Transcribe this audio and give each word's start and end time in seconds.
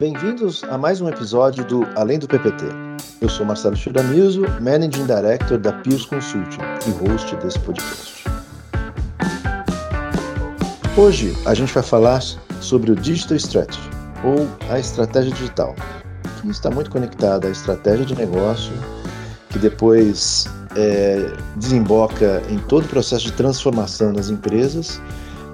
Bem-vindos 0.00 0.62
a 0.62 0.78
mais 0.78 1.00
um 1.00 1.08
episódio 1.08 1.64
do 1.64 1.84
Além 1.96 2.20
do 2.20 2.28
PPT. 2.28 2.66
Eu 3.20 3.28
sou 3.28 3.44
Marcelo 3.44 3.74
Chiramiso, 3.74 4.42
Managing 4.60 5.06
Director 5.06 5.58
da 5.58 5.72
Pius 5.72 6.06
Consulting 6.06 6.60
e 6.86 6.90
host 7.08 7.34
desse 7.34 7.58
podcast. 7.58 8.24
Hoje 10.96 11.36
a 11.44 11.52
gente 11.52 11.74
vai 11.74 11.82
falar 11.82 12.22
sobre 12.60 12.92
o 12.92 12.94
Digital 12.94 13.36
Strategy, 13.38 13.90
ou 14.22 14.46
a 14.70 14.78
estratégia 14.78 15.32
digital, 15.32 15.74
que 16.40 16.48
está 16.48 16.70
muito 16.70 16.90
conectada 16.90 17.48
à 17.48 17.50
estratégia 17.50 18.06
de 18.06 18.14
negócio, 18.14 18.72
que 19.50 19.58
depois 19.58 20.46
é, 20.76 21.28
desemboca 21.56 22.40
em 22.48 22.58
todo 22.58 22.84
o 22.84 22.88
processo 22.88 23.24
de 23.24 23.32
transformação 23.32 24.12
das 24.12 24.30
empresas, 24.30 25.02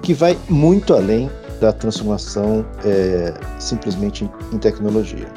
que 0.03 0.13
vai 0.13 0.37
muito 0.47 0.93
além 0.93 1.31
da 1.59 1.71
transformação 1.71 2.65
é, 2.83 3.33
simplesmente 3.59 4.29
em 4.51 4.57
tecnologia. 4.57 5.27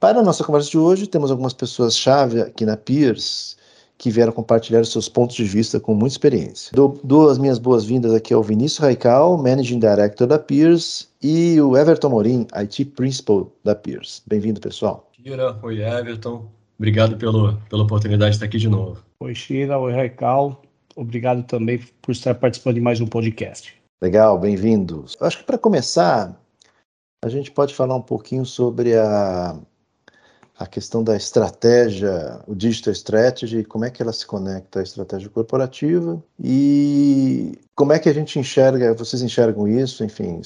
Para 0.00 0.20
a 0.20 0.22
nossa 0.22 0.44
conversa 0.44 0.70
de 0.70 0.78
hoje, 0.78 1.06
temos 1.06 1.30
algumas 1.30 1.54
pessoas-chave 1.54 2.42
aqui 2.42 2.66
na 2.66 2.76
Peers 2.76 3.56
que 3.96 4.10
vieram 4.10 4.32
compartilhar 4.32 4.84
seus 4.84 5.08
pontos 5.08 5.36
de 5.36 5.44
vista 5.44 5.80
com 5.80 5.94
muita 5.94 6.14
experiência. 6.14 6.70
Dou, 6.74 6.98
dou 7.02 7.30
as 7.30 7.38
minhas 7.38 7.58
boas-vindas 7.58 8.12
aqui 8.12 8.34
ao 8.34 8.42
Vinícius 8.42 8.78
Raical, 8.78 9.38
Managing 9.38 9.78
Director 9.78 10.26
da 10.26 10.38
Peers, 10.38 11.08
e 11.22 11.58
o 11.60 11.76
Everton 11.76 12.10
Morim, 12.10 12.46
IT 12.54 12.84
Principal 12.86 13.50
da 13.64 13.74
Peers. 13.74 14.22
Bem-vindo, 14.26 14.60
pessoal. 14.60 15.10
Shira, 15.12 15.58
oi 15.62 15.80
Everton, 15.80 16.44
obrigado 16.78 17.16
pelo, 17.16 17.56
pela 17.70 17.84
oportunidade 17.84 18.32
de 18.32 18.36
estar 18.36 18.46
aqui 18.46 18.58
de 18.58 18.68
novo. 18.68 19.02
Oi 19.20 19.34
Shira, 19.34 19.78
oi 19.78 19.92
Raical, 19.92 20.60
obrigado 20.96 21.42
também 21.44 21.80
por 22.00 22.12
estar 22.12 22.34
participando 22.34 22.74
de 22.74 22.80
mais 22.80 23.00
um 23.00 23.06
podcast. 23.06 23.74
Legal, 24.02 24.38
bem-vindos. 24.38 25.16
Acho 25.20 25.38
que 25.38 25.44
para 25.44 25.58
começar, 25.58 26.38
a 27.24 27.28
gente 27.28 27.50
pode 27.50 27.74
falar 27.74 27.96
um 27.96 28.02
pouquinho 28.02 28.44
sobre 28.44 28.96
a, 28.96 29.56
a 30.58 30.66
questão 30.66 31.02
da 31.02 31.16
estratégia, 31.16 32.40
o 32.46 32.54
digital 32.54 32.92
strategy, 32.92 33.64
como 33.64 33.84
é 33.84 33.90
que 33.90 34.02
ela 34.02 34.12
se 34.12 34.26
conecta 34.26 34.80
à 34.80 34.82
estratégia 34.82 35.28
corporativa 35.28 36.22
e 36.38 37.58
como 37.74 37.92
é 37.92 37.98
que 37.98 38.08
a 38.08 38.12
gente 38.12 38.38
enxerga, 38.38 38.94
vocês 38.94 39.22
enxergam 39.22 39.66
isso, 39.66 40.04
enfim, 40.04 40.42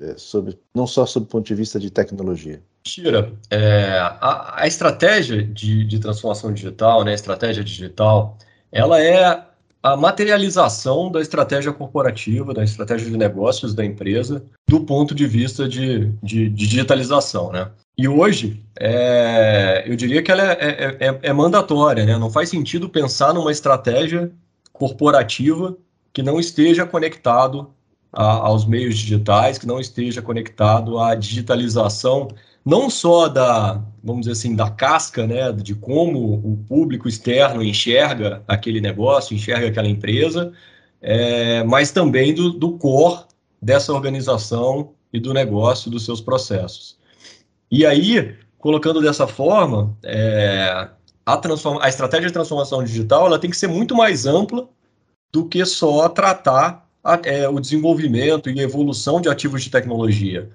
é, 0.00 0.14
sobre, 0.16 0.58
não 0.74 0.86
só 0.86 1.06
sob 1.06 1.26
o 1.26 1.28
ponto 1.28 1.46
de 1.46 1.54
vista 1.54 1.80
de 1.80 1.90
tecnologia. 1.90 2.60
Tira, 2.82 3.32
é, 3.50 3.98
a, 3.98 4.62
a, 4.62 4.66
estratégia 4.66 5.42
de, 5.42 5.84
de 5.84 5.98
transformação 5.98 6.52
digital, 6.52 7.04
né, 7.04 7.12
a 7.12 7.14
estratégia 7.14 7.64
digital, 7.64 8.36
ela 8.70 9.00
é 9.00 9.45
a 9.86 9.96
materialização 9.96 11.12
da 11.12 11.20
estratégia 11.20 11.72
corporativa, 11.72 12.52
da 12.52 12.64
estratégia 12.64 13.08
de 13.08 13.16
negócios 13.16 13.72
da 13.72 13.84
empresa, 13.84 14.44
do 14.66 14.80
ponto 14.80 15.14
de 15.14 15.28
vista 15.28 15.68
de, 15.68 16.06
de, 16.20 16.48
de 16.48 16.66
digitalização, 16.66 17.52
né? 17.52 17.70
E 17.96 18.08
hoje, 18.08 18.64
é, 18.80 19.84
eu 19.86 19.94
diria 19.94 20.24
que 20.24 20.32
ela 20.32 20.42
é, 20.42 20.56
é, 20.60 21.06
é, 21.06 21.18
é, 21.22 21.32
mandatória, 21.32 22.04
né? 22.04 22.18
Não 22.18 22.28
faz 22.28 22.48
sentido 22.48 22.88
pensar 22.88 23.32
numa 23.32 23.52
estratégia 23.52 24.32
corporativa 24.72 25.76
que 26.12 26.20
não 26.20 26.40
esteja 26.40 26.84
conectado 26.84 27.70
a, 28.12 28.24
aos 28.24 28.66
meios 28.66 28.98
digitais, 28.98 29.56
que 29.56 29.68
não 29.68 29.78
esteja 29.78 30.20
conectado 30.20 30.98
à 30.98 31.14
digitalização 31.14 32.26
não 32.66 32.90
só 32.90 33.28
da, 33.28 33.80
vamos 34.02 34.22
dizer 34.22 34.32
assim, 34.32 34.56
da 34.56 34.68
casca, 34.68 35.24
né, 35.24 35.52
de 35.52 35.72
como 35.72 36.34
o 36.34 36.56
público 36.68 37.08
externo 37.08 37.62
enxerga 37.62 38.42
aquele 38.48 38.80
negócio, 38.80 39.36
enxerga 39.36 39.68
aquela 39.68 39.86
empresa, 39.86 40.52
é, 41.00 41.62
mas 41.62 41.92
também 41.92 42.34
do, 42.34 42.50
do 42.50 42.72
core 42.72 43.20
dessa 43.62 43.92
organização 43.92 44.90
e 45.12 45.20
do 45.20 45.32
negócio, 45.32 45.88
dos 45.88 46.04
seus 46.04 46.20
processos. 46.20 46.98
E 47.70 47.86
aí, 47.86 48.34
colocando 48.58 49.00
dessa 49.00 49.28
forma, 49.28 49.96
é, 50.02 50.88
a, 51.24 51.40
a 51.82 51.88
estratégia 51.88 52.26
de 52.26 52.32
transformação 52.32 52.82
digital 52.82 53.26
ela 53.26 53.38
tem 53.38 53.48
que 53.48 53.56
ser 53.56 53.68
muito 53.68 53.94
mais 53.94 54.26
ampla 54.26 54.68
do 55.32 55.46
que 55.46 55.64
só 55.64 56.08
tratar 56.08 56.84
a, 57.04 57.20
é, 57.22 57.48
o 57.48 57.60
desenvolvimento 57.60 58.50
e 58.50 58.58
evolução 58.58 59.20
de 59.20 59.28
ativos 59.28 59.62
de 59.62 59.70
tecnologia 59.70 60.50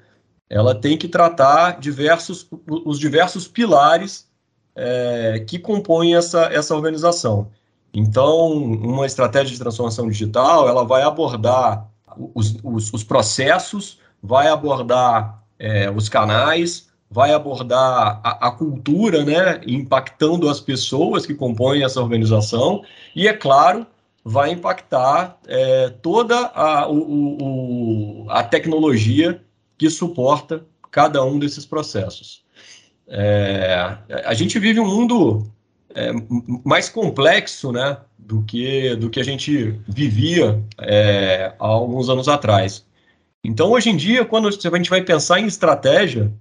ela 0.52 0.76
tem 0.76 0.98
que 0.98 1.08
tratar 1.08 1.80
diversos, 1.80 2.46
os 2.68 3.00
diversos 3.00 3.48
pilares 3.48 4.28
é, 4.76 5.46
que 5.48 5.58
compõem 5.58 6.14
essa, 6.14 6.42
essa 6.52 6.76
organização. 6.76 7.48
Então, 7.94 8.52
uma 8.52 9.06
estratégia 9.06 9.54
de 9.54 9.60
transformação 9.60 10.10
digital, 10.10 10.68
ela 10.68 10.84
vai 10.84 11.04
abordar 11.04 11.90
os, 12.36 12.58
os, 12.62 12.94
os 12.94 13.02
processos, 13.02 13.98
vai 14.22 14.50
abordar 14.50 15.42
é, 15.58 15.90
os 15.90 16.10
canais, 16.10 16.90
vai 17.10 17.34
abordar 17.34 18.20
a, 18.22 18.48
a, 18.48 18.52
cultura, 18.52 19.24
né, 19.24 19.62
impactando 19.66 20.50
as 20.50 20.60
pessoas 20.60 21.26
que 21.26 21.34
compõem 21.34 21.84
essa 21.84 22.02
organização, 22.02 22.84
e, 23.16 23.26
é 23.26 23.34
claro, 23.34 23.88
vai 24.24 24.52
impactar 24.52 25.38
é, 25.48 25.90
toda 26.02 26.48
a, 26.54 26.90
o, 26.90 28.26
o, 28.26 28.26
a 28.30 28.44
tecnologia 28.44 29.42
que 29.82 29.90
suporta 29.90 30.64
cada 30.92 31.26
um 31.26 31.40
desses 31.40 31.66
processos. 31.66 32.44
É, 33.08 33.98
a 34.26 34.34
gente 34.36 34.60
vive 34.60 34.80
um 34.80 34.86
mundo 34.88 35.52
é, 35.96 36.12
mais 36.64 36.88
complexo 36.88 37.72
né, 37.72 37.98
do, 38.16 38.44
que, 38.44 38.96
do 38.98 39.10
que 39.10 39.20
a 39.20 39.24
gente 39.24 39.72
vivia 39.88 40.64
é, 40.80 41.56
há 41.60 41.66
alguns 41.66 42.10
anos 42.10 42.28
atrás. 42.28 42.86
Então, 43.44 43.72
hoje 43.72 43.90
em 43.90 43.98
dia, 43.98 44.24
quando 44.24 44.50
a 44.50 44.52
gente 44.52 44.90
vai 44.92 45.02
pensar 45.02 45.40
em 45.40 45.48
estratégia, 45.48 46.32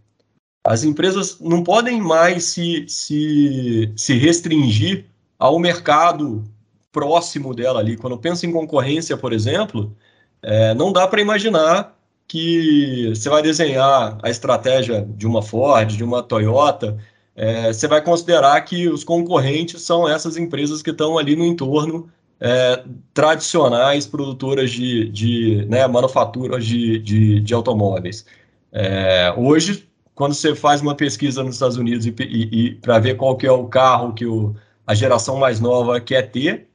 as 0.63 0.85
empresas 0.85 1.41
não 1.41 1.65
podem 1.65 1.99
mais 1.99 2.45
se, 2.45 2.85
se, 2.89 3.91
se 3.97 4.19
restringir 4.19 5.07
ao 5.39 5.59
mercado 5.59 6.45
próximo 6.93 7.55
dela 7.55 7.81
ali. 7.81 7.97
Quando 7.97 8.19
pensa 8.19 8.45
em 8.45 8.53
concorrência, 8.53 9.17
por 9.17 9.33
exemplo, 9.33 9.97
é, 10.43 10.75
não 10.75 10.93
dá 10.93 11.09
para 11.09 11.23
imaginar 11.23 11.99
que 12.31 13.09
você 13.09 13.29
vai 13.29 13.43
desenhar 13.43 14.17
a 14.23 14.31
estratégia 14.31 15.05
de 15.17 15.27
uma 15.27 15.43
Ford, 15.43 15.97
de 15.97 16.05
uma 16.05 16.23
Toyota, 16.23 16.97
é, 17.35 17.73
você 17.73 17.89
vai 17.89 18.01
considerar 18.01 18.61
que 18.61 18.89
os 18.89 19.03
concorrentes 19.03 19.83
são 19.83 20.09
essas 20.09 20.37
empresas 20.37 20.81
que 20.81 20.91
estão 20.91 21.19
ali 21.19 21.35
no 21.35 21.45
entorno 21.45 22.09
é, 22.39 22.85
tradicionais 23.13 24.07
produtoras 24.07 24.71
de, 24.71 25.09
de 25.09 25.67
né, 25.69 25.85
manufaturas 25.89 26.65
de, 26.65 27.01
de, 27.01 27.41
de 27.41 27.53
automóveis. 27.53 28.25
É, 28.71 29.35
hoje, 29.37 29.89
quando 30.15 30.33
você 30.33 30.55
faz 30.55 30.81
uma 30.81 30.95
pesquisa 30.95 31.43
nos 31.43 31.57
Estados 31.57 31.79
Unidos 31.79 32.07
e, 32.07 32.15
e, 32.21 32.67
e 32.67 32.75
para 32.77 33.01
ver 33.01 33.17
qual 33.17 33.37
que 33.37 33.45
é 33.45 33.51
o 33.51 33.67
carro 33.67 34.15
que 34.15 34.25
o, 34.25 34.55
a 34.87 34.95
geração 34.95 35.37
mais 35.37 35.59
nova 35.59 36.01
quer 36.01 36.31
ter, 36.31 36.69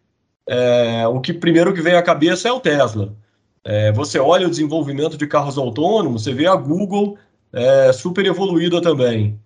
é, 0.50 1.08
o 1.08 1.22
que 1.22 1.32
primeiro 1.34 1.74
que 1.74 1.82
vem 1.82 1.96
à 1.96 2.04
cabeça 2.04 2.50
é 2.50 2.52
o 2.52 2.60
Tesla. 2.60 3.16
É, 3.66 3.92
você 3.92 4.20
olha 4.20 4.48
o 4.48 4.50
desenvolvimento 4.50 5.18
de 5.18 5.26
carros 5.26 5.58
autônomos, 5.58 6.24
você 6.24 6.34
vê 6.34 6.46
a 6.46 6.56
Google 6.56 7.18
é, 7.52 7.92
super 7.92 8.26
evoluída 8.26 8.80
também. 8.80 9.40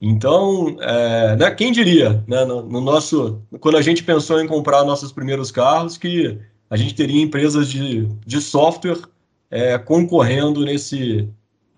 Então, 0.00 0.76
é, 0.80 1.36
né, 1.36 1.50
quem 1.50 1.72
diria, 1.72 2.24
né, 2.26 2.44
no, 2.44 2.62
no, 2.62 2.80
nosso, 2.80 3.42
quando 3.60 3.76
a 3.76 3.82
gente 3.82 4.02
pensou 4.02 4.40
em 4.40 4.46
comprar 4.46 4.84
nossos 4.84 5.12
primeiros 5.12 5.50
carros, 5.50 5.98
que 5.98 6.38
a 6.70 6.76
gente 6.76 6.94
teria 6.94 7.22
empresas 7.22 7.68
de, 7.68 8.06
de 8.26 8.40
software 8.40 9.00
é, 9.50 9.78
concorrendo 9.78 10.64
nesse, 10.64 11.28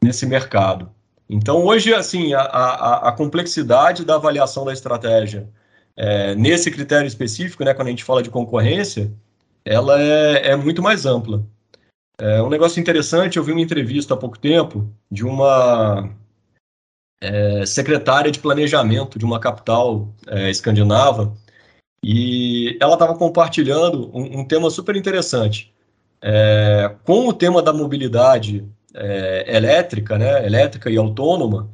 nesse 0.03 0.25
mercado. 0.25 0.91
Então, 1.29 1.65
hoje, 1.65 1.93
assim, 1.93 2.33
a, 2.33 2.41
a, 2.41 3.09
a 3.09 3.13
complexidade 3.13 4.05
da 4.05 4.15
avaliação 4.15 4.65
da 4.65 4.73
estratégia 4.73 5.49
é, 5.97 6.35
nesse 6.37 6.71
critério 6.71 7.07
específico, 7.07 7.65
né, 7.65 7.75
quando 7.75 7.89
a 7.89 7.91
gente 7.91 8.05
fala 8.05 8.23
de 8.23 8.31
concorrência, 8.31 9.13
ela 9.65 10.01
é, 10.01 10.53
é 10.53 10.57
muito 10.57 10.81
mais 10.81 11.05
ampla. 11.05 11.45
É 12.21 12.43
um 12.43 12.49
negócio 12.49 12.81
interessante, 12.81 13.37
eu 13.37 13.45
vi 13.45 13.53
uma 13.53 13.61
entrevista 13.61 14.15
há 14.15 14.17
pouco 14.17 14.37
tempo 14.39 14.93
de 15.09 15.25
uma 15.25 16.13
é, 17.21 17.65
secretária 17.65 18.31
de 18.31 18.41
planejamento 18.41 19.19
de 19.19 19.25
uma 19.25 19.39
capital 19.39 20.09
é, 20.27 20.51
escandinava 20.51 21.33
e 22.03 22.77
ela 22.81 22.95
estava 22.95 23.17
compartilhando 23.17 24.11
um, 24.13 24.41
um, 24.41 24.45
tema 24.45 24.69
super 24.69 24.97
interessante. 24.97 25.73
É, 26.21 26.93
com 27.05 27.29
o 27.29 27.33
tema 27.33 27.63
da 27.63 27.73
mobilidade 27.73 28.67
é, 28.95 29.57
elétrica, 29.57 30.19
né, 30.19 30.45
elétrica 30.45 30.91
e 30.91 30.97
autônoma, 30.97 31.71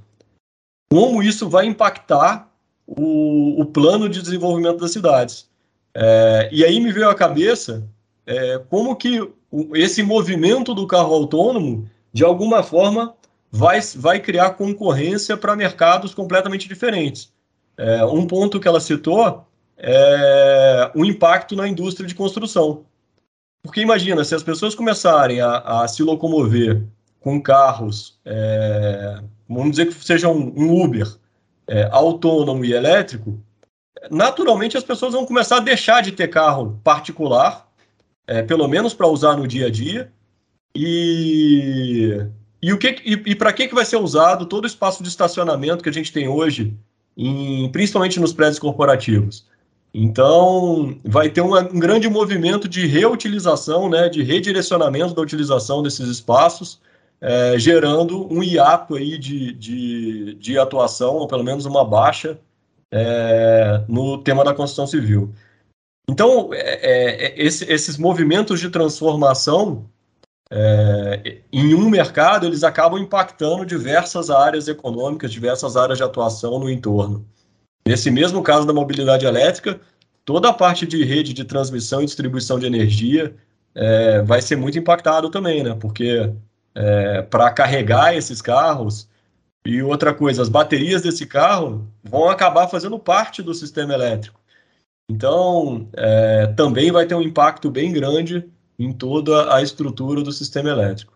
como 0.91 1.23
isso 1.23 1.49
vai 1.49 1.65
impactar 1.65 2.53
o, 2.87 3.63
o 3.63 3.65
plano 3.65 4.11
de 4.11 4.21
desenvolvimento 4.21 4.81
das 4.81 4.93
cidades. 4.93 5.49
É, 5.95 6.51
e 6.53 6.63
aí 6.65 6.79
me 6.81 6.93
veio 6.93 7.09
à 7.09 7.15
cabeça 7.15 7.89
é, 8.27 8.59
como 8.69 8.97
que 8.97 9.21
esse 9.75 10.03
movimento 10.03 10.75
do 10.75 10.87
carro 10.87 11.15
autônomo, 11.15 11.89
de 12.13 12.25
alguma 12.25 12.63
forma, 12.63 13.15
vai, 13.51 13.81
vai 13.97 14.21
criar 14.21 14.51
concorrência 14.51 15.37
para 15.37 15.57
mercados 15.57 16.15
completamente 16.15 16.69
diferentes. 16.69 17.33
É, 17.77 18.05
um 18.05 18.27
ponto 18.27 18.61
que 18.61 18.69
ela 18.69 18.81
citou 18.81 19.47
é 19.77 20.91
o 20.95 21.05
impacto 21.05 21.57
na 21.57 21.69
indústria 21.69 22.07
de 22.07 22.15
construção. 22.15 22.85
Porque 23.63 23.81
imagina, 23.81 24.25
se 24.25 24.35
as 24.35 24.43
pessoas 24.43 24.75
começarem 24.75 25.41
a, 25.41 25.59
a 25.59 25.89
se 25.89 26.03
locomover 26.03 26.83
com 27.21 27.41
carros, 27.41 28.19
é, 28.25 29.21
vamos 29.49 29.71
dizer 29.71 29.87
que 29.87 30.05
seja 30.05 30.29
um, 30.29 30.53
um 30.57 30.83
Uber 30.83 31.09
é, 31.67 31.89
autônomo 31.91 32.65
e 32.65 32.73
elétrico, 32.73 33.41
naturalmente 34.11 34.77
as 34.77 34.85
pessoas 34.85 35.15
vão 35.15 35.25
começar 35.25 35.57
a 35.57 35.61
deixar 35.61 36.03
de 36.03 36.13
ter 36.13 36.29
carro 36.29 36.79
particular, 36.85 37.64
é, 38.27 38.43
pelo 38.43 38.67
menos 38.69 38.95
para 38.95 39.09
usar 39.09 39.37
no 39.37 39.47
dia 39.47 39.67
a 39.67 39.71
dia, 39.71 40.11
e, 40.75 42.27
e, 42.61 42.73
o 42.73 42.79
que, 42.79 42.97
e, 43.05 43.13
e 43.27 43.35
para 43.35 43.53
que, 43.53 43.69
que 43.69 43.75
vai 43.75 43.85
ser 43.85 43.97
usado 43.97 44.47
todo 44.47 44.65
o 44.65 44.67
espaço 44.67 45.03
de 45.03 45.09
estacionamento 45.09 45.83
que 45.83 45.89
a 45.89 45.93
gente 45.93 46.13
tem 46.13 46.27
hoje, 46.29 46.75
em, 47.17 47.71
principalmente 47.71 48.19
nos 48.19 48.33
prédios 48.33 48.59
corporativos? 48.59 49.47
Então, 49.97 50.99
vai 51.05 51.31
ter 51.31 51.41
um, 51.41 51.57
um 51.57 51.79
grande 51.79 52.09
movimento 52.09 52.69
de 52.69 52.85
reutilização, 52.85 53.89
né, 53.89 54.09
de 54.09 54.25
redirecionamento 54.25 55.15
da 55.15 55.23
utilização 55.23 55.85
desses 55.85 56.09
espaços, 56.09 56.81
é, 57.21 57.57
gerando 57.57 58.27
um 58.33 58.43
hiato 58.43 58.97
aí 58.97 59.17
de, 59.17 59.53
de, 59.53 60.35
de, 60.35 60.59
atuação, 60.59 61.15
ou 61.15 61.29
pelo 61.29 61.45
menos 61.45 61.65
uma 61.65 61.85
baixa 61.85 62.39
é, 62.91 63.83
no 63.89 64.19
tema 64.19 64.43
da 64.43 64.53
construção 64.53 64.87
civil. 64.87 65.33
Então, 66.09 66.51
é, 66.53 67.27
é 67.27 67.35
esse, 67.37 67.65
esses 67.71 67.97
movimentos 67.97 68.61
de 68.61 68.69
transformação 68.69 69.89
é, 70.51 71.39
em 71.53 71.75
um 71.75 71.89
mercado, 71.89 72.47
eles 72.47 72.63
acabam 72.63 73.01
impactando 73.01 73.65
diversas 73.65 74.31
áreas 74.31 74.69
econômicas, 74.69 75.33
diversas 75.33 75.77
áreas 75.77 75.99
de 75.99 76.05
atuação 76.05 76.59
no 76.59 76.71
entorno. 76.71 77.27
Nesse 77.87 78.11
mesmo 78.11 78.43
caso 78.43 78.67
da 78.67 78.73
mobilidade 78.73 79.27
elétrica, 79.27 79.81
toda 80.25 80.51
a 80.51 80.55
parte 80.55 80.87
de 80.87 81.05
rede 81.05 81.33
de 81.33 81.45
transmissão 81.45 82.03
e 82.03 82.07
distribuição 82.07 82.59
de 82.59 82.67
energia 82.67 83.35
é, 83.75 84.23
vai 84.23 84.41
ser 84.41 84.57
muito 84.57 84.79
impactado 84.79 85.29
também, 85.31 85.63
né? 85.63 85.77
Porque 85.79 86.33
é, 86.75 87.23
para 87.23 87.51
carregar 87.51 88.17
esses 88.17 88.41
carros 88.41 89.09
e 89.67 89.83
outra 89.83 90.15
coisa, 90.15 90.43
as 90.43 90.49
baterias 90.49 91.03
desse 91.03 91.27
carro 91.27 91.89
vão 92.03 92.29
acabar 92.29 92.69
fazendo 92.69 92.99
parte 92.99 93.43
do 93.43 93.55
sistema 93.55 93.95
elétrico. 93.95 94.41
Então, 95.11 95.89
é, 95.95 96.47
também 96.49 96.91
vai 96.91 97.07
ter 97.07 97.15
um 97.15 97.23
impacto 97.23 97.71
bem 97.71 97.93
grande 97.93 98.49
em 98.79 98.93
toda 98.93 99.55
a 99.55 99.63
estrutura 99.63 100.23
do 100.23 100.33
sistema 100.33 100.71
elétrico. 100.71 101.13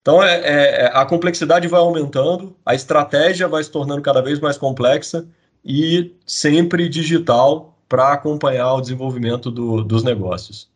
Então, 0.00 0.22
é, 0.22 0.36
é, 0.36 0.82
é 0.82 0.86
a 0.94 1.04
complexidade 1.04 1.66
vai 1.66 1.80
aumentando, 1.80 2.56
a 2.64 2.74
estratégia 2.74 3.48
vai 3.48 3.62
se 3.64 3.70
tornando 3.70 4.00
cada 4.00 4.22
vez 4.22 4.38
mais 4.38 4.56
complexa 4.56 5.26
e 5.64 6.14
sempre 6.24 6.88
digital 6.88 7.76
para 7.88 8.12
acompanhar 8.12 8.74
o 8.74 8.80
desenvolvimento 8.80 9.50
do, 9.50 9.82
dos 9.82 10.04
negócios. 10.04 10.70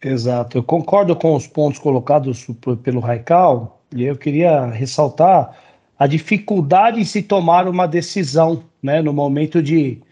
Exato, 0.00 0.58
eu 0.58 0.62
concordo 0.62 1.16
com 1.16 1.34
os 1.34 1.46
pontos 1.46 1.78
colocados 1.78 2.46
pelo 2.82 3.00
Raical 3.00 3.80
e 3.94 4.04
eu 4.04 4.16
queria 4.16 4.66
ressaltar 4.66 5.58
a 5.98 6.06
dificuldade 6.06 7.00
em 7.00 7.04
se 7.04 7.22
tomar 7.22 7.66
uma 7.66 7.86
decisão, 7.86 8.64
né, 8.82 9.00
no 9.00 9.12
momento 9.12 9.62
de 9.62 10.02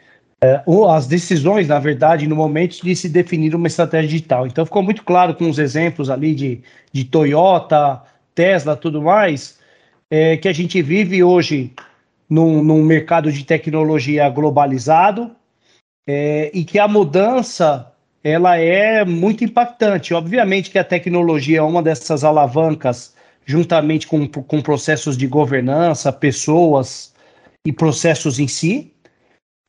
é, 0.42 0.60
as 0.90 1.06
decisões, 1.06 1.68
na 1.68 1.78
verdade, 1.78 2.26
no 2.26 2.34
momento 2.34 2.82
de 2.82 2.96
se 2.96 3.08
definir 3.08 3.54
uma 3.54 3.68
estratégia 3.68 4.08
digital. 4.08 4.44
Então 4.44 4.66
ficou 4.66 4.82
muito 4.82 5.04
claro 5.04 5.34
com 5.36 5.48
os 5.48 5.58
exemplos 5.58 6.10
ali 6.10 6.34
de, 6.34 6.60
de 6.92 7.04
Toyota, 7.04 8.02
Tesla, 8.34 8.76
tudo 8.76 9.00
mais, 9.00 9.60
é, 10.10 10.36
que 10.36 10.48
a 10.48 10.52
gente 10.52 10.82
vive 10.82 11.22
hoje 11.22 11.72
num, 12.28 12.64
num 12.64 12.82
mercado 12.82 13.30
de 13.30 13.44
tecnologia 13.44 14.28
globalizado 14.28 15.30
é, 16.08 16.50
e 16.52 16.64
que 16.64 16.78
a 16.78 16.88
mudança 16.88 17.92
ela 18.24 18.56
é 18.56 19.04
muito 19.04 19.44
impactante. 19.44 20.12
Obviamente 20.12 20.70
que 20.70 20.78
a 20.78 20.84
tecnologia 20.84 21.58
é 21.58 21.62
uma 21.62 21.82
dessas 21.82 22.24
alavancas, 22.24 23.14
juntamente 23.46 24.08
com, 24.08 24.26
com 24.26 24.60
processos 24.60 25.16
de 25.16 25.26
governança, 25.28 26.12
pessoas 26.12 27.14
e 27.64 27.72
processos 27.72 28.40
em 28.40 28.48
si. 28.48 28.92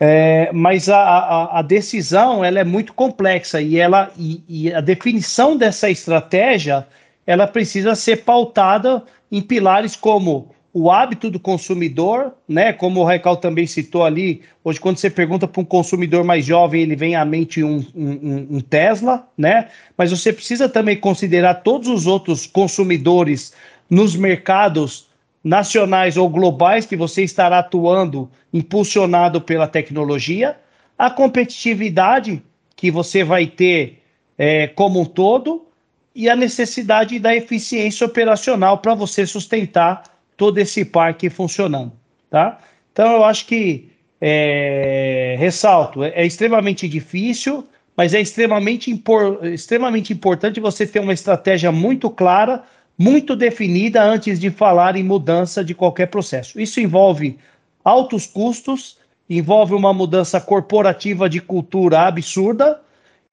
É, 0.06 0.52
mas 0.52 0.90
a, 0.90 0.98
a, 0.98 1.60
a, 1.60 1.62
decisão 1.62 2.44
ela 2.44 2.60
é 2.60 2.64
muito 2.66 2.92
complexa 2.94 3.62
e 3.62 3.80
ela 3.80 4.12
e, 4.18 4.44
e, 4.50 4.74
a 4.74 4.82
definição 4.82 5.56
dessa 5.56 5.90
estratégia 5.90 6.86
ela 7.26 7.48
precisa 7.48 7.96
ser 7.96 8.26
pautada 8.26 9.02
em 9.32 9.42
pilares 9.42 9.96
como 9.96 10.54
o 10.74 10.92
hábito 10.92 11.32
do 11.32 11.40
consumidor, 11.40 12.34
né? 12.46 12.74
Como 12.74 13.00
o 13.00 13.06
Recal 13.06 13.38
também 13.38 13.66
citou 13.66 14.04
ali, 14.04 14.42
hoje 14.62 14.78
quando 14.78 14.98
você 14.98 15.10
pergunta 15.10 15.48
para 15.48 15.62
um 15.62 15.66
consumidor 15.66 16.26
mais 16.26 16.44
jovem, 16.46 16.82
ele 16.82 16.98
vem 16.98 17.16
à 17.16 17.24
mente 17.24 17.64
um, 17.64 17.78
um, 17.96 18.48
um, 18.58 18.60
Tesla, 18.60 19.26
né? 19.38 19.70
Mas 19.98 20.12
você 20.12 20.34
precisa 20.34 20.68
também 20.68 20.98
considerar 20.98 21.62
todos 21.62 21.88
os 21.88 22.08
outros 22.08 22.46
consumidores 22.46 23.54
nos 23.90 24.18
mercados 24.18 25.08
nacionais 25.44 26.16
ou 26.16 26.30
globais 26.30 26.86
que 26.86 26.96
você 26.96 27.24
estará 27.24 27.60
atuando, 27.60 28.32
impulsionado 28.54 29.42
pela 29.42 29.68
tecnologia, 29.68 30.58
a 30.98 31.10
competitividade 31.10 32.42
que 32.76 32.90
você 32.90 33.24
vai 33.24 33.48
ter 33.48 34.02
é, 34.38 34.68
como 34.68 35.02
um 35.02 35.06
todo 35.06 35.68
e 36.16 36.30
a 36.30 36.36
necessidade 36.36 37.20
da 37.20 37.36
eficiência 37.36 38.06
operacional 38.06 38.78
para 38.78 38.94
você 38.94 39.26
sustentar 39.26 40.04
todo 40.38 40.58
esse 40.60 40.86
parque 40.86 41.30
funcionando, 41.30 41.92
tá? 42.30 42.60
Então 42.92 43.12
eu 43.12 43.24
acho 43.24 43.46
que 43.48 43.90
é, 44.22 45.36
ressalto, 45.38 46.04
é, 46.04 46.14
é, 46.16 46.26
extremamente 46.26 46.88
difícil, 46.88 47.68
mas 47.96 48.14
é 48.14 48.22
extremamente, 48.22 48.90
impor, 48.90 49.46
extremamente 49.46 50.14
importante 50.14 50.60
você 50.60 50.88
ter 50.88 51.00
uma 51.00 51.14
estratégia 51.14 51.72
muito 51.72 52.10
clara, 52.10 52.64
muito 52.98 53.36
definida 53.36 54.04
antes 54.04 54.40
de 54.40 54.50
falar 54.50 54.96
em 54.96 55.04
mudança 55.04 55.64
de 55.64 55.74
qualquer 55.74 56.08
processo. 56.08 56.60
Isso 56.60 56.80
envolve 56.80 57.38
altos 57.84 58.26
custos, 58.26 58.98
envolve 59.30 59.74
uma 59.74 59.94
mudança 59.94 60.40
corporativa 60.40 61.30
de 61.30 61.42
cultura 61.42 62.02
absurda 62.02 62.80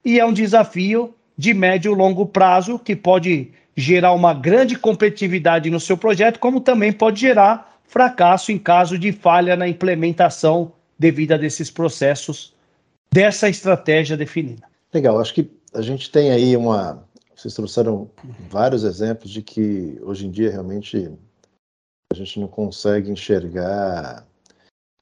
e 0.04 0.18
é 0.18 0.24
um 0.24 0.32
desafio 0.32 1.14
de 1.36 1.54
médio 1.54 1.92
e 1.92 1.96
longo 1.96 2.26
prazo 2.26 2.78
que 2.78 2.96
pode 2.96 3.50
gerar 3.76 4.12
uma 4.12 4.34
grande 4.34 4.76
competitividade 4.76 5.70
no 5.70 5.80
seu 5.80 5.96
projeto, 5.96 6.38
como 6.38 6.60
também 6.60 6.92
pode 6.92 7.20
gerar 7.20 7.78
fracasso 7.84 8.52
em 8.52 8.58
caso 8.58 8.98
de 8.98 9.12
falha 9.12 9.56
na 9.56 9.66
implementação 9.66 10.72
devido 10.98 11.32
a 11.32 11.36
desses 11.36 11.70
processos 11.70 12.52
dessa 13.12 13.48
estratégia 13.48 14.16
definida. 14.16 14.62
Legal, 14.92 15.18
acho 15.18 15.34
que 15.34 15.50
a 15.74 15.82
gente 15.82 16.10
tem 16.10 16.30
aí 16.30 16.56
uma. 16.56 17.02
Vocês 17.40 17.54
trouxeram 17.54 18.10
vários 18.50 18.84
exemplos 18.84 19.30
de 19.30 19.40
que 19.40 19.98
hoje 20.02 20.26
em 20.26 20.30
dia 20.30 20.50
realmente 20.50 21.10
a 22.12 22.14
gente 22.14 22.38
não 22.38 22.46
consegue 22.46 23.10
enxergar 23.10 24.26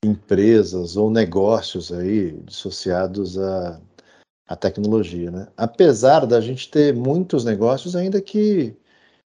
empresas 0.05 0.97
ou 0.97 1.11
negócios 1.11 1.91
aí 1.93 2.41
associados 2.47 3.37
a 3.37 3.81
a 4.49 4.57
tecnologia, 4.57 5.31
né? 5.31 5.49
Apesar 5.57 6.25
da 6.27 6.41
gente 6.41 6.71
ter 6.71 6.95
muitos 6.95 7.45
negócios 7.45 7.95
ainda 7.95 8.23
que 8.23 8.75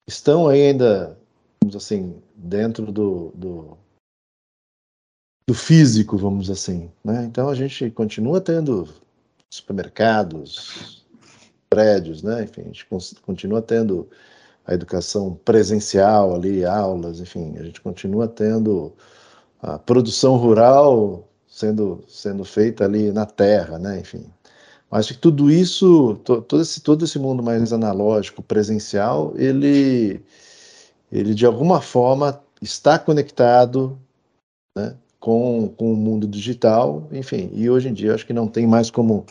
estão 0.08 0.48
ainda, 0.48 1.20
vamos 1.62 1.76
assim, 1.76 2.22
dentro 2.34 2.94
do, 2.94 3.32
do, 3.36 3.78
do 5.50 5.54
físico, 5.54 6.18
vamos 6.18 6.50
assim, 6.50 6.90
né? 7.04 7.26
Então 7.26 7.50
a 7.50 7.56
gente 7.56 7.92
continua 7.92 8.40
tendo 8.40 8.88
supermercados, 9.52 11.01
prédios, 11.72 12.22
né? 12.22 12.44
Enfim, 12.44 12.62
a 12.62 12.66
gente 12.66 12.86
continua 13.24 13.62
tendo 13.62 14.08
a 14.68 14.74
educação 14.74 15.40
presencial 15.46 16.36
ali, 16.36 16.66
aulas, 16.66 17.20
enfim, 17.20 17.56
a 17.58 17.64
gente 17.64 17.82
continua 17.82 18.28
tendo 18.28 18.94
a 19.62 19.80
produção 19.80 20.36
rural 20.36 21.28
sendo 21.48 22.04
sendo 22.08 22.44
feita 22.46 22.86
ali 22.86 23.12
na 23.12 23.26
terra, 23.26 23.80
né? 23.80 24.00
Enfim, 24.00 24.26
Acho 24.92 25.14
que 25.14 25.20
tudo 25.20 25.50
isso, 25.50 26.16
todo 26.26 26.62
esse, 26.62 26.82
todo 26.82 27.06
esse 27.06 27.18
mundo 27.18 27.42
mais 27.42 27.72
analógico, 27.72 28.44
presencial, 28.44 29.34
ele, 29.38 30.22
ele 31.10 31.34
de 31.34 31.46
alguma 31.46 31.80
forma 31.80 32.44
está 32.62 33.00
conectado 33.00 33.98
né, 34.78 34.94
com, 35.18 35.70
com 35.78 35.94
o 35.94 35.96
mundo 35.96 36.28
digital, 36.28 37.08
enfim, 37.10 37.50
e 37.54 37.70
hoje 37.70 37.88
em 37.88 37.94
dia 37.94 38.14
acho 38.14 38.28
que 38.28 38.34
não 38.34 38.50
tem 38.50 38.68
mais 38.68 38.92
como, 38.92 39.26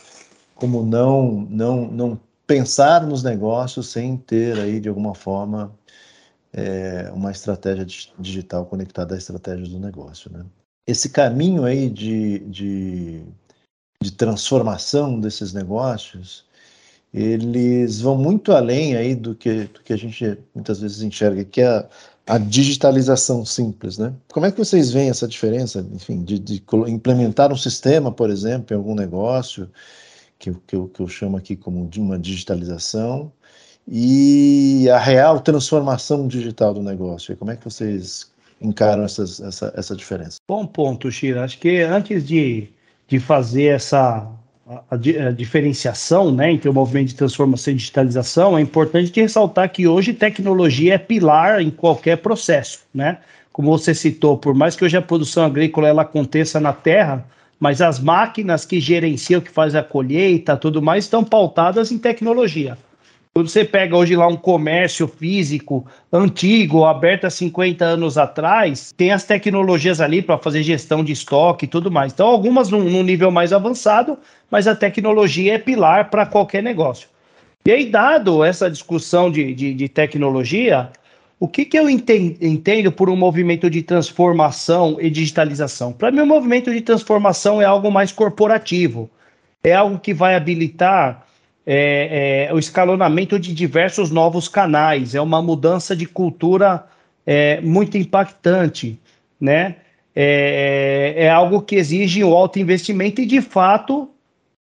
como 0.55 0.83
não, 0.83 1.45
não, 1.47 1.85
não 1.91 2.19
pensar 2.53 3.05
nos 3.05 3.23
negócios 3.23 3.87
sem 3.87 4.17
ter 4.17 4.57
aí 4.59 4.79
de 4.79 4.89
alguma 4.89 5.15
forma 5.15 5.71
é, 6.53 7.11
uma 7.13 7.31
estratégia 7.31 7.85
digital 8.19 8.65
conectada 8.65 9.15
à 9.15 9.17
estratégia 9.17 9.67
do 9.67 9.79
negócio, 9.79 10.31
né? 10.31 10.45
Esse 10.87 11.09
caminho 11.09 11.63
aí 11.63 11.89
de, 11.89 12.39
de 12.39 13.23
de 14.01 14.11
transformação 14.11 15.19
desses 15.19 15.53
negócios, 15.53 16.43
eles 17.13 18.01
vão 18.01 18.17
muito 18.17 18.51
além 18.51 18.95
aí 18.95 19.13
do 19.13 19.35
que, 19.35 19.65
do 19.65 19.81
que 19.81 19.93
a 19.93 19.97
gente 19.97 20.37
muitas 20.55 20.81
vezes 20.81 21.01
enxerga, 21.03 21.43
que 21.45 21.61
é 21.61 21.67
a, 21.67 21.87
a 22.25 22.37
digitalização 22.39 23.45
simples, 23.45 23.97
né? 23.97 24.13
Como 24.33 24.45
é 24.45 24.51
que 24.51 24.57
vocês 24.57 24.91
veem 24.91 25.09
essa 25.09 25.27
diferença, 25.27 25.85
enfim, 25.93 26.23
de, 26.23 26.39
de 26.39 26.63
implementar 26.87 27.53
um 27.53 27.57
sistema, 27.57 28.11
por 28.11 28.29
exemplo, 28.31 28.73
em 28.73 28.77
algum 28.77 28.95
negócio, 28.95 29.69
que, 30.41 30.51
que, 30.65 30.75
eu, 30.75 30.87
que 30.87 30.99
eu 30.99 31.07
chamo 31.07 31.37
aqui 31.37 31.55
como 31.55 31.87
de 31.87 32.01
uma 32.01 32.17
digitalização, 32.17 33.31
e 33.87 34.89
a 34.89 34.97
real 34.97 35.39
transformação 35.39 36.27
digital 36.27 36.73
do 36.73 36.81
negócio. 36.81 37.35
Como 37.37 37.51
é 37.51 37.55
que 37.55 37.63
vocês 37.63 38.31
encaram 38.59 39.03
essas, 39.03 39.39
essa, 39.39 39.73
essa 39.75 39.95
diferença? 39.95 40.37
Bom 40.47 40.65
ponto, 40.65 41.11
Shira. 41.11 41.43
Acho 41.43 41.59
que 41.59 41.81
antes 41.81 42.25
de, 42.25 42.69
de 43.07 43.19
fazer 43.19 43.65
essa 43.65 44.27
a, 44.67 44.83
a, 44.91 45.31
diferenciação 45.31 46.31
né, 46.31 46.51
entre 46.51 46.69
o 46.69 46.73
movimento 46.73 47.09
de 47.09 47.15
transformação 47.15 47.73
e 47.73 47.77
digitalização, 47.77 48.57
é 48.57 48.61
importante 48.61 49.19
ressaltar 49.19 49.71
que 49.71 49.87
hoje 49.87 50.13
tecnologia 50.13 50.95
é 50.95 50.97
pilar 50.97 51.61
em 51.61 51.69
qualquer 51.69 52.17
processo. 52.17 52.79
Né? 52.93 53.17
Como 53.51 53.69
você 53.69 53.93
citou, 53.93 54.37
por 54.37 54.53
mais 54.53 54.75
que 54.75 54.85
hoje 54.85 54.95
a 54.95 55.01
produção 55.01 55.43
agrícola 55.43 55.87
ela 55.87 56.03
aconteça 56.03 56.59
na 56.59 56.71
terra, 56.71 57.25
mas 57.61 57.79
as 57.79 57.99
máquinas 57.99 58.65
que 58.65 58.79
gerenciam, 58.79 59.39
que 59.39 59.51
fazem 59.51 59.79
a 59.79 59.83
colheita, 59.83 60.57
tudo 60.57 60.81
mais, 60.81 61.03
estão 61.03 61.23
pautadas 61.23 61.91
em 61.91 61.99
tecnologia. 61.99 62.75
Quando 63.35 63.49
você 63.49 63.63
pega 63.63 63.95
hoje 63.95 64.15
lá 64.15 64.27
um 64.27 64.35
comércio 64.35 65.07
físico 65.07 65.85
antigo, 66.11 66.83
aberto 66.83 67.25
há 67.25 67.29
50 67.29 67.85
anos 67.85 68.17
atrás, 68.17 68.91
tem 68.97 69.11
as 69.11 69.23
tecnologias 69.23 70.01
ali 70.01 70.23
para 70.23 70.39
fazer 70.39 70.63
gestão 70.63 71.03
de 71.03 71.13
estoque 71.13 71.65
e 71.65 71.67
tudo 71.67 71.91
mais. 71.91 72.11
Então, 72.11 72.27
algumas 72.27 72.67
num, 72.69 72.83
num 72.83 73.03
nível 73.03 73.29
mais 73.29 73.53
avançado, 73.53 74.17
mas 74.49 74.67
a 74.67 74.75
tecnologia 74.75 75.53
é 75.53 75.59
pilar 75.59 76.09
para 76.09 76.25
qualquer 76.25 76.63
negócio. 76.63 77.07
E 77.63 77.71
aí, 77.71 77.85
dado 77.85 78.43
essa 78.43 78.71
discussão 78.71 79.29
de, 79.29 79.53
de, 79.53 79.73
de 79.75 79.87
tecnologia, 79.87 80.89
o 81.41 81.47
que, 81.47 81.65
que 81.65 81.75
eu 81.75 81.89
entendo 81.89 82.91
por 82.91 83.09
um 83.09 83.15
movimento 83.15 83.67
de 83.67 83.81
transformação 83.81 84.97
e 85.01 85.09
digitalização? 85.09 85.91
Para 85.91 86.11
mim, 86.11 86.19
o 86.19 86.23
um 86.23 86.27
movimento 86.27 86.71
de 86.71 86.81
transformação 86.81 87.59
é 87.59 87.65
algo 87.65 87.89
mais 87.89 88.11
corporativo, 88.11 89.09
é 89.63 89.73
algo 89.73 89.97
que 89.97 90.13
vai 90.13 90.35
habilitar 90.35 91.25
é, 91.65 92.47
é, 92.47 92.53
o 92.53 92.59
escalonamento 92.59 93.39
de 93.39 93.55
diversos 93.55 94.11
novos 94.11 94.47
canais, 94.47 95.15
é 95.15 95.21
uma 95.21 95.41
mudança 95.41 95.95
de 95.95 96.05
cultura 96.05 96.85
é, 97.25 97.59
muito 97.61 97.97
impactante, 97.97 98.99
né? 99.39 99.77
É, 100.15 101.15
é, 101.17 101.29
algo 101.31 101.63
que 101.63 101.75
exige 101.75 102.23
um 102.23 102.35
alto 102.35 102.59
investimento 102.59 103.19
e, 103.19 103.25
de 103.25 103.41
fato, 103.41 104.11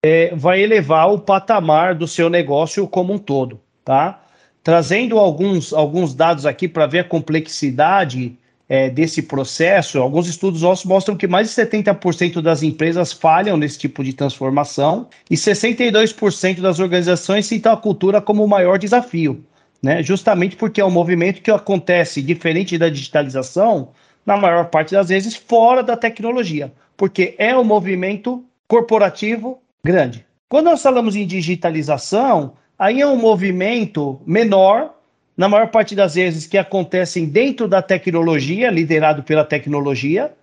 é, 0.03 0.35
vai 0.35 0.61
elevar 0.61 1.09
o 1.09 1.19
patamar 1.19 1.95
do 1.95 2.05
seu 2.05 2.29
negócio 2.29 2.85
como 2.85 3.13
um 3.13 3.17
todo, 3.17 3.61
tá? 3.85 4.24
Trazendo 4.65 5.19
alguns, 5.19 5.71
alguns 5.71 6.15
dados 6.15 6.43
aqui 6.43 6.67
para 6.67 6.87
ver 6.87 6.99
a 7.01 7.03
complexidade 7.03 8.35
é, 8.67 8.89
desse 8.89 9.21
processo, 9.21 9.99
alguns 9.99 10.27
estudos 10.27 10.63
nossos 10.63 10.85
mostram 10.85 11.15
que 11.15 11.27
mais 11.27 11.53
de 11.53 11.61
70% 11.61 12.41
das 12.41 12.63
empresas 12.63 13.13
falham 13.13 13.57
nesse 13.57 13.77
tipo 13.77 14.03
de 14.03 14.11
transformação 14.11 15.07
e 15.29 15.35
62% 15.35 16.61
das 16.61 16.79
organizações 16.79 17.45
citam 17.45 17.73
a 17.73 17.77
cultura 17.77 18.19
como 18.19 18.43
o 18.43 18.47
maior 18.47 18.79
desafio, 18.79 19.45
né? 19.83 20.01
justamente 20.01 20.55
porque 20.55 20.81
é 20.81 20.85
um 20.85 20.89
movimento 20.89 21.43
que 21.43 21.51
acontece 21.51 22.19
diferente 22.19 22.75
da 22.75 22.89
digitalização, 22.89 23.89
na 24.25 24.35
maior 24.35 24.65
parte 24.71 24.95
das 24.95 25.09
vezes, 25.09 25.35
fora 25.35 25.83
da 25.83 25.95
tecnologia, 25.95 26.73
porque 26.97 27.35
é 27.37 27.55
um 27.55 27.63
movimento 27.63 28.43
corporativo 28.67 29.59
grande. 29.83 30.25
Quando 30.49 30.65
nós 30.65 30.81
falamos 30.81 31.15
em 31.15 31.27
digitalização, 31.27 32.53
aí 32.77 33.01
é 33.01 33.07
um 33.07 33.17
movimento 33.17 34.21
menor, 34.25 34.93
na 35.35 35.49
maior 35.49 35.67
parte 35.67 35.95
das 35.95 36.15
vezes, 36.15 36.47
que 36.47 36.57
acontecem 36.57 37.25
dentro 37.25 37.67
da 37.67 37.81
tecnologia, 37.81 38.69
liderado 38.69 39.23
pela 39.23 39.43
tecnologia, 39.43 40.33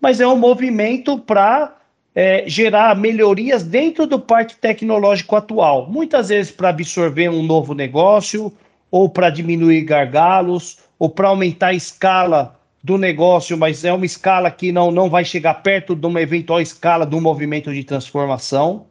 mas 0.00 0.20
é 0.20 0.26
um 0.26 0.36
movimento 0.36 1.18
para 1.18 1.76
é, 2.14 2.44
gerar 2.46 2.96
melhorias 2.96 3.62
dentro 3.62 4.06
do 4.06 4.18
parque 4.18 4.56
tecnológico 4.56 5.36
atual. 5.36 5.86
Muitas 5.88 6.28
vezes 6.28 6.50
para 6.50 6.70
absorver 6.70 7.28
um 7.28 7.42
novo 7.42 7.74
negócio, 7.74 8.52
ou 8.90 9.08
para 9.08 9.30
diminuir 9.30 9.82
gargalos, 9.82 10.78
ou 10.98 11.08
para 11.08 11.28
aumentar 11.28 11.68
a 11.68 11.74
escala 11.74 12.56
do 12.82 12.96
negócio, 12.96 13.56
mas 13.56 13.84
é 13.84 13.92
uma 13.92 14.06
escala 14.06 14.50
que 14.50 14.72
não, 14.72 14.90
não 14.90 15.08
vai 15.08 15.24
chegar 15.24 15.54
perto 15.54 15.94
de 15.94 16.06
uma 16.06 16.20
eventual 16.20 16.60
escala 16.60 17.04
do 17.04 17.20
movimento 17.20 17.72
de 17.72 17.84
transformação. 17.84 18.86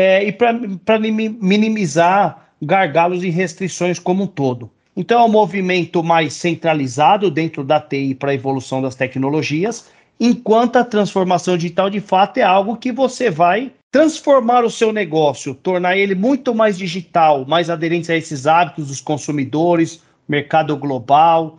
É, 0.00 0.22
e 0.22 0.30
para 0.30 0.96
minimizar 0.96 2.50
gargalos 2.62 3.24
e 3.24 3.30
restrições 3.30 3.98
como 3.98 4.22
um 4.22 4.26
todo. 4.28 4.70
Então, 4.96 5.20
é 5.20 5.24
um 5.24 5.28
movimento 5.28 6.04
mais 6.04 6.34
centralizado 6.34 7.28
dentro 7.28 7.64
da 7.64 7.80
TI 7.80 8.14
para 8.14 8.30
a 8.30 8.34
evolução 8.34 8.80
das 8.80 8.94
tecnologias, 8.94 9.90
enquanto 10.20 10.76
a 10.76 10.84
transformação 10.84 11.56
digital, 11.56 11.90
de 11.90 11.98
fato, 11.98 12.38
é 12.38 12.44
algo 12.44 12.76
que 12.76 12.92
você 12.92 13.28
vai 13.28 13.72
transformar 13.90 14.64
o 14.64 14.70
seu 14.70 14.92
negócio, 14.92 15.52
tornar 15.52 15.96
ele 15.96 16.14
muito 16.14 16.54
mais 16.54 16.78
digital, 16.78 17.44
mais 17.44 17.68
aderente 17.68 18.12
a 18.12 18.16
esses 18.16 18.46
hábitos 18.46 18.86
dos 18.86 19.00
consumidores, 19.00 20.00
mercado 20.28 20.76
global, 20.76 21.58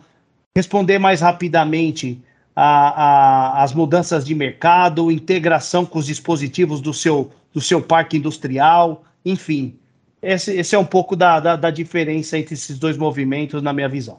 responder 0.56 0.98
mais 0.98 1.20
rapidamente 1.20 2.18
às 2.54 3.72
mudanças 3.72 4.24
de 4.24 4.34
mercado, 4.34 5.10
integração 5.10 5.86
com 5.86 5.98
os 5.98 6.06
dispositivos 6.06 6.80
do 6.80 6.92
seu, 6.92 7.30
do 7.52 7.60
seu 7.60 7.80
parque 7.80 8.16
industrial, 8.16 9.04
enfim, 9.24 9.78
esse, 10.22 10.52
esse 10.52 10.74
é 10.74 10.78
um 10.78 10.84
pouco 10.84 11.16
da, 11.16 11.40
da, 11.40 11.56
da, 11.56 11.70
diferença 11.70 12.38
entre 12.38 12.54
esses 12.54 12.78
dois 12.78 12.96
movimentos, 12.96 13.62
na 13.62 13.72
minha 13.72 13.88
visão. 13.88 14.18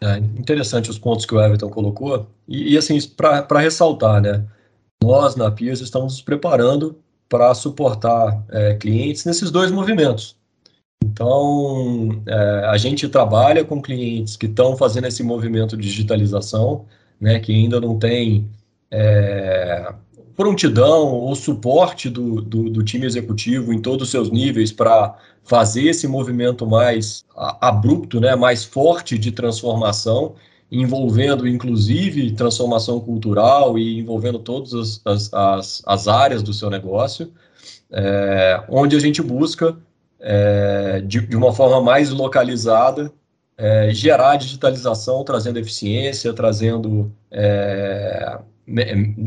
É 0.00 0.16
interessante 0.16 0.90
os 0.90 0.98
pontos 0.98 1.26
que 1.26 1.34
o 1.34 1.40
Everton 1.40 1.70
colocou. 1.70 2.26
E, 2.46 2.74
e 2.74 2.78
assim, 2.78 2.98
para 3.16 3.60
ressaltar, 3.60 4.20
né? 4.20 4.44
Nós, 5.02 5.36
na 5.36 5.50
PIAS, 5.50 5.80
estamos 5.80 6.14
nos 6.14 6.22
preparando 6.22 6.98
para 7.28 7.54
suportar 7.54 8.42
é, 8.50 8.74
clientes 8.74 9.24
nesses 9.24 9.50
dois 9.50 9.70
movimentos. 9.70 10.36
Então, 11.04 12.22
é, 12.26 12.64
a 12.66 12.76
gente 12.76 13.08
trabalha 13.08 13.64
com 13.64 13.80
clientes 13.80 14.36
que 14.36 14.46
estão 14.46 14.76
fazendo 14.76 15.06
esse 15.06 15.22
movimento 15.22 15.76
de 15.76 15.84
digitalização, 15.84 16.84
né, 17.20 17.38
que 17.38 17.52
ainda 17.52 17.80
não 17.80 17.98
tem 17.98 18.48
é, 18.90 19.92
prontidão 20.36 21.08
ou 21.08 21.34
suporte 21.34 22.08
do, 22.08 22.40
do, 22.40 22.70
do, 22.70 22.84
time 22.84 23.04
executivo 23.04 23.72
em 23.72 23.80
todos 23.80 24.04
os 24.04 24.10
seus 24.10 24.30
níveis 24.30 24.70
para 24.70 25.16
fazer 25.42 25.88
esse 25.88 26.06
movimento 26.06 26.66
mais 26.66 27.24
abrupto, 27.60 28.20
né, 28.20 28.36
mais 28.36 28.64
forte 28.64 29.18
de 29.18 29.32
transformação, 29.32 30.34
envolvendo 30.70 31.48
inclusive 31.48 32.32
transformação 32.32 33.00
cultural 33.00 33.78
e 33.78 33.98
envolvendo 33.98 34.38
todas 34.38 35.00
as, 35.04 35.32
as, 35.32 35.82
as 35.84 36.08
áreas 36.08 36.42
do 36.42 36.52
seu 36.52 36.70
negócio, 36.70 37.32
é, 37.90 38.62
onde 38.68 38.94
a 38.94 39.00
gente 39.00 39.22
busca, 39.22 39.76
é, 40.20 41.00
de, 41.00 41.20
de, 41.20 41.36
uma 41.36 41.52
forma 41.52 41.80
mais 41.80 42.10
localizada, 42.10 43.10
é, 43.58 43.92
gerar 43.92 44.36
digitalização, 44.36 45.24
trazendo 45.24 45.58
eficiência, 45.58 46.32
trazendo 46.32 47.12
é, 47.30 48.38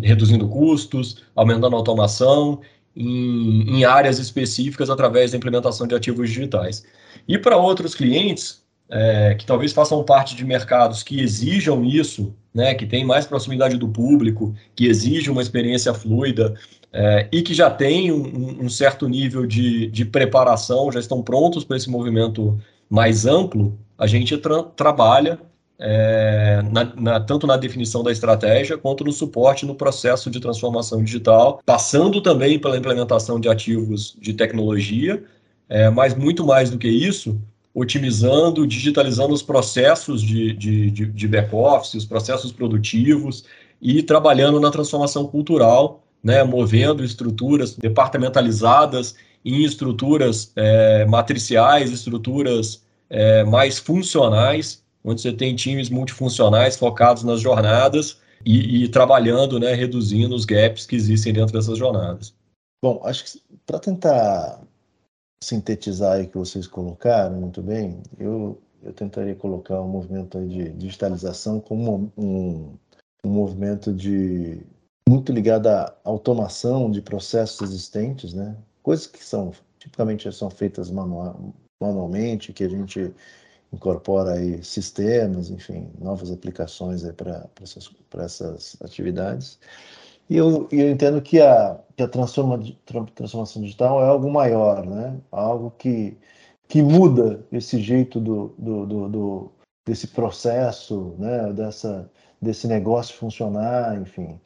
reduzindo 0.02 0.48
custos, 0.48 1.24
aumentando 1.36 1.76
automação 1.76 2.62
em, 2.96 3.78
em, 3.78 3.84
áreas 3.84 4.20
específicas 4.20 4.90
através 4.90 5.32
da 5.32 5.38
implementação 5.38 5.86
de 5.86 5.96
ativos 5.96 6.30
digitais. 6.30 6.84
E 7.28 7.38
para 7.38 7.58
outros 7.58 7.94
clientes, 7.94 8.64
é, 8.90 9.36
que 9.36 9.46
talvez 9.46 9.72
façam 9.74 10.04
parte 10.04 10.36
de 10.36 10.46
mercados 10.46 11.02
que 11.02 11.22
exijam 11.22 11.84
isso, 11.84 12.36
né, 12.54 12.76
que 12.76 12.86
tem 12.86 13.06
mais 13.06 13.26
proximidade 13.26 13.78
do 13.78 13.88
público, 13.88 14.54
que 14.76 14.86
exijam 14.86 15.34
uma 15.34 15.42
experiência 15.42 15.94
fluida 15.94 16.54
é, 16.92 17.28
e 17.32 17.42
que 17.42 17.54
já 17.54 17.70
têm 17.70 18.12
um, 18.12 18.66
um 18.66 18.70
certo 18.70 19.08
nível 19.08 19.46
de, 19.46 19.88
de, 19.88 20.04
preparação, 20.04 20.92
já 20.92 21.00
estão 21.00 21.22
prontos 21.22 21.64
para 21.64 21.78
esse 21.78 21.90
movimento 21.90 22.60
mais 22.90 23.26
amplo, 23.26 23.80
a 24.02 24.08
gente 24.08 24.36
tra 24.36 24.64
trabalha 24.64 25.40
é, 25.78 26.64
na, 26.72 26.86
na, 26.96 27.20
tanto 27.20 27.46
na 27.46 27.56
definição 27.56 28.02
da 28.02 28.12
estratégia 28.12 28.76
quanto 28.76 29.04
no 29.04 29.12
suporte 29.12 29.64
no 29.64 29.76
processo 29.76 30.32
de 30.32 30.40
transformação 30.40 31.04
digital, 31.04 31.62
passando 31.64 32.20
também 32.20 32.58
pela 32.58 32.76
implementação 32.76 33.40
de 33.40 33.48
ativos 33.48 34.18
de 34.20 34.34
tecnologia, 34.34 35.24
é, 35.70 35.88
mas 35.92 36.16
muito 36.16 36.44
mais 36.44 36.72
do 36.72 36.80
que 36.80 36.88
isso, 36.88 37.40
otimizando, 37.76 38.66
digitalizando 38.66 39.36
os 39.36 39.44
processos 39.44 40.24
de, 40.24 40.52
de, 40.54 40.90
de, 40.90 41.06
de 41.06 41.28
back-office, 41.28 41.94
os 41.94 42.06
processos 42.06 42.52
produtivos 42.52 43.46
e 43.80 44.02
trabalhando 44.02 44.60
na 44.60 44.72
transformação 44.72 45.28
cultural, 45.28 46.04
né, 46.24 46.44
movendo 46.44 47.04
estruturas 47.04 47.76
departamentalizadas 47.76 49.16
em 49.46 49.64
estruturas 49.64 50.52
é, 50.56 51.06
matriciais, 51.06 51.92
estruturas 51.92 52.84
é, 53.12 53.44
mais 53.44 53.78
funcionais 53.78 54.82
onde 55.04 55.22
você 55.22 55.34
tem 55.34 55.56
times 55.56 55.90
multifuncionais 55.90 56.78
focados 56.78 57.24
nas 57.24 57.42
jornadas 57.42 58.20
e, 58.46 58.84
e 58.84 58.90
trabalhando, 58.90 59.60
né, 59.60 59.74
reduzindo 59.74 60.36
os 60.36 60.46
gaps 60.46 60.86
que 60.86 60.96
existem 60.96 61.34
dentro 61.34 61.54
dessas 61.54 61.78
jornadas. 61.78 62.34
Bom, 62.84 63.02
acho 63.04 63.26
que 63.26 63.42
para 63.66 63.80
tentar 63.80 64.62
sintetizar 65.44 66.14
aí 66.14 66.28
que 66.28 66.38
vocês 66.38 66.68
colocaram 66.68 67.40
muito 67.40 67.62
bem, 67.62 68.02
eu, 68.20 68.60
eu 68.84 68.94
tentaria 68.94 69.36
colocar 69.36 69.82
um 69.82 69.88
movimento 69.88 70.40
de 70.48 70.70
digitalização 70.70 71.60
como 71.60 72.12
um, 72.18 72.74
um 73.26 73.30
movimento 73.30 73.94
de 73.94 74.62
muito 75.08 75.32
ligado 75.32 75.68
à 75.68 75.94
automação 76.04 76.90
de 76.90 77.02
processos 77.02 77.62
existentes, 77.62 78.34
né? 78.34 78.56
Coisas 78.82 79.08
que 79.08 79.24
são 79.24 79.52
tipicamente 79.78 80.32
são 80.32 80.50
feitas 80.50 80.90
manual, 80.90 81.54
manualmente, 81.82 82.54
que 82.54 82.64
a 82.64 82.70
gente 82.70 83.14
incorpora 83.74 84.34
aí 84.34 84.64
sistemas, 84.64 85.50
enfim, 85.50 85.90
novas 86.00 86.32
aplicações 86.32 87.04
para 87.12 87.50
essas, 87.62 87.90
essas 88.18 88.78
atividades. 88.82 89.60
E 90.30 90.38
eu, 90.38 90.68
eu 90.72 90.90
entendo 90.90 91.22
que 91.22 91.42
a, 91.42 91.80
que 91.96 92.04
a 92.04 92.08
transforma, 92.08 92.60
transformação 93.16 93.62
digital 93.62 94.02
é 94.02 94.08
algo 94.08 94.32
maior, 94.32 94.86
né? 94.86 95.18
algo 95.32 95.72
que, 95.78 96.18
que 96.68 96.82
muda 96.82 97.46
esse 97.52 97.82
jeito 97.82 98.20
do, 98.20 98.54
do, 98.58 98.86
do, 98.86 99.10
do 99.10 99.52
desse 99.86 100.08
processo, 100.08 101.16
né? 101.18 101.52
dessa, 101.54 102.10
desse 102.42 102.68
negócio 102.68 103.16
funcionar, 103.16 104.00
enfim. 104.02 104.40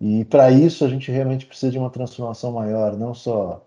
E 0.00 0.24
para 0.26 0.50
isso 0.50 0.84
a 0.84 0.88
gente 0.88 1.10
realmente 1.10 1.46
precisa 1.46 1.72
de 1.72 1.78
uma 1.78 1.90
transformação 1.90 2.52
maior, 2.52 2.96
não 2.96 3.14
só 3.14 3.64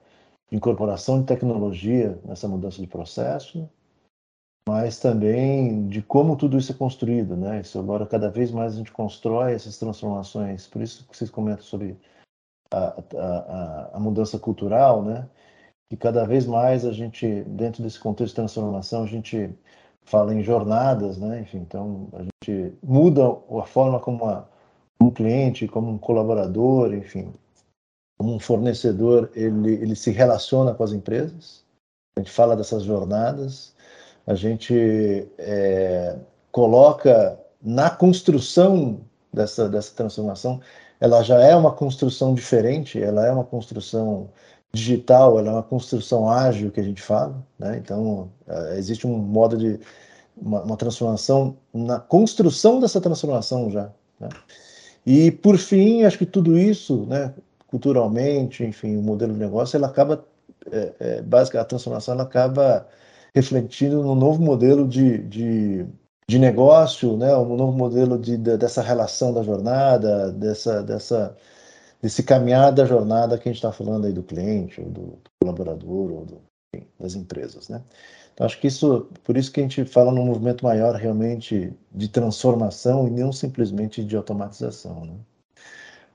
incorporação 0.51 1.19
de 1.19 1.27
tecnologia 1.27 2.19
nessa 2.23 2.47
mudança 2.47 2.81
de 2.81 2.87
processo, 2.87 3.69
mas 4.67 4.99
também 4.99 5.87
de 5.87 6.01
como 6.01 6.35
tudo 6.35 6.57
isso 6.57 6.71
é 6.71 6.75
construído, 6.75 7.37
né? 7.37 7.61
Isso 7.61 7.79
agora 7.79 8.05
cada 8.05 8.29
vez 8.29 8.51
mais 8.51 8.73
a 8.73 8.77
gente 8.77 8.91
constrói 8.91 9.53
essas 9.53 9.77
transformações. 9.77 10.67
Por 10.67 10.81
isso 10.81 11.07
que 11.07 11.15
vocês 11.15 11.29
comentam 11.29 11.63
sobre 11.63 11.97
a, 12.71 13.01
a, 13.17 13.89
a 13.93 13.99
mudança 13.99 14.37
cultural, 14.37 15.01
né? 15.03 15.27
E 15.91 15.95
cada 15.95 16.25
vez 16.25 16.45
mais 16.45 16.85
a 16.85 16.91
gente, 16.91 17.43
dentro 17.43 17.81
desse 17.81 17.99
contexto 17.99 18.31
de 18.31 18.35
transformação, 18.35 19.03
a 19.03 19.07
gente 19.07 19.49
fala 20.03 20.33
em 20.33 20.43
jornadas, 20.43 21.17
né? 21.17 21.41
Enfim, 21.41 21.59
então 21.59 22.09
a 22.13 22.23
gente 22.23 22.77
muda 22.83 23.23
a 23.25 23.65
forma 23.65 23.99
como 23.99 24.45
um 25.01 25.11
cliente, 25.11 25.67
como 25.67 25.91
um 25.91 25.97
colaborador, 25.97 26.93
enfim, 26.93 27.31
como 28.17 28.33
um 28.33 28.39
fornecedor, 28.39 29.29
ele, 29.36 29.74
ele 29.74 29.95
se 29.95 30.12
relaciona 30.12 30.74
com 30.74 30.83
as 30.83 30.91
empresas. 30.91 31.63
A 32.17 32.19
gente 32.19 32.31
fala 32.31 32.55
dessas 32.55 32.83
jornadas 32.83 33.75
a 34.27 34.36
gente 34.36 35.25
é, 35.38 36.17
coloca 36.51 37.39
na 37.63 37.89
construção 37.89 39.00
dessa, 39.33 39.69
dessa 39.69 39.95
transformação, 39.95 40.59
ela 41.00 41.24
já 41.24 41.39
é 41.39 41.55
uma 41.55 41.71
construção 41.71 42.33
diferente, 42.36 43.01
ela 43.01 43.25
é 43.25 43.31
uma 43.31 43.45
construção 43.45 44.29
digital, 44.74 45.39
ela 45.39 45.47
é 45.47 45.53
uma 45.53 45.63
construção 45.63 46.29
ágil 46.29 46.71
que 46.71 46.81
a 46.81 46.83
gente 46.83 47.01
fala, 47.01 47.41
né? 47.57 47.77
Então, 47.77 48.29
é, 48.45 48.77
existe 48.77 49.07
um 49.07 49.17
modo 49.17 49.57
de 49.57 49.79
uma, 50.36 50.62
uma, 50.62 50.75
transformação 50.75 51.55
na 51.74 51.97
construção 51.97 52.81
dessa 52.81 53.00
transformação 53.00 53.71
já. 53.71 53.89
Né? 54.19 54.27
E 55.05 55.31
por 55.31 55.57
fim, 55.57 56.03
acho 56.03 56.17
que 56.17 56.25
tudo 56.25 56.59
isso, 56.59 57.05
né, 57.05 57.33
culturalmente, 57.67 58.63
enfim, 58.63 58.95
o 58.97 59.01
modelo 59.01 59.33
de 59.33 59.39
negócio, 59.39 59.77
ela 59.77 59.88
acaba, 59.88 60.25
é, 60.71 60.93
é, 61.00 61.21
basicamente, 61.21 61.65
a 61.65 61.69
transformação 61.69 62.13
ela 62.13 62.24
acaba 62.24 62.88
refletindo 63.36 64.01
no 64.01 64.15
novo 64.15 64.41
modelo 64.41 64.88
de, 64.88 65.19
de, 65.19 65.86
de 66.27 66.39
negócio, 66.39 67.17
né, 67.17 67.36
um 67.36 67.55
novo 67.55 67.77
modelo 67.77 68.17
de, 68.17 68.38
de, 68.38 68.57
dessa 68.57 68.81
relação 68.81 69.33
da 69.33 69.43
jornada, 69.43 70.31
dessa, 70.31 70.81
dessa, 70.81 71.36
desse 72.01 72.24
caminhar 72.24 72.71
da 72.71 72.86
jornada 72.86 73.38
que 73.38 73.47
a 73.50 73.51
gente 73.51 73.57
está 73.57 73.71
falando 73.71 74.07
aí 74.07 74.13
do 74.13 74.24
cliente, 74.24 74.81
ou 74.81 74.89
do 74.89 75.19
colaborador, 75.41 76.12
ou 76.12 76.25
do, 76.25 76.41
enfim, 76.74 76.88
das 77.00 77.15
empresas. 77.15 77.69
Né? 77.69 77.81
Então, 78.33 78.45
acho 78.45 78.59
que 78.59 78.67
isso, 78.67 79.07
por 79.24 79.36
isso 79.38 79.51
que 79.51 79.59
a 79.59 79.63
gente 79.63 79.83
fala 79.86 80.12
num 80.12 80.25
movimento 80.25 80.63
maior 80.63 80.95
realmente 80.95 81.74
de 81.91 82.07
transformação 82.07 83.07
e 83.07 83.12
não 83.12 83.31
simplesmente 83.31 84.03
de 84.03 84.15
automatização. 84.15 85.05
Né? 85.05 85.13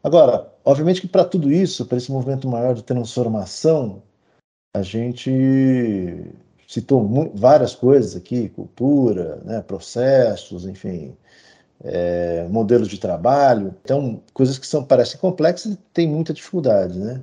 Agora, 0.03 0.53
obviamente 0.65 1.01
que 1.01 1.09
para 1.09 1.25
tudo 1.25 1.51
isso, 1.53 1.87
para 1.87 1.99
esse 1.99 2.11
movimento 2.11 2.49
maior 2.49 2.75
de 2.75 2.83
transformação, 2.83 4.03
a 4.75 4.83
gente 4.83 5.31
citou 6.67 7.31
várias 7.35 7.75
coisas 7.75 8.17
aqui, 8.17 8.49
cultura, 8.49 9.37
né, 9.45 9.61
processos, 9.63 10.67
enfim, 10.67 11.15
é, 11.85 12.47
modelos 12.49 12.89
de 12.89 12.99
trabalho. 12.99 13.75
Então, 13.85 14.23
coisas 14.33 14.59
que 14.59 14.67
são 14.67 14.85
parecem 14.85 15.21
complexas 15.21 15.75
e 15.75 15.77
tem 15.93 16.09
muita 16.09 16.33
dificuldade, 16.33 16.99
né? 16.99 17.23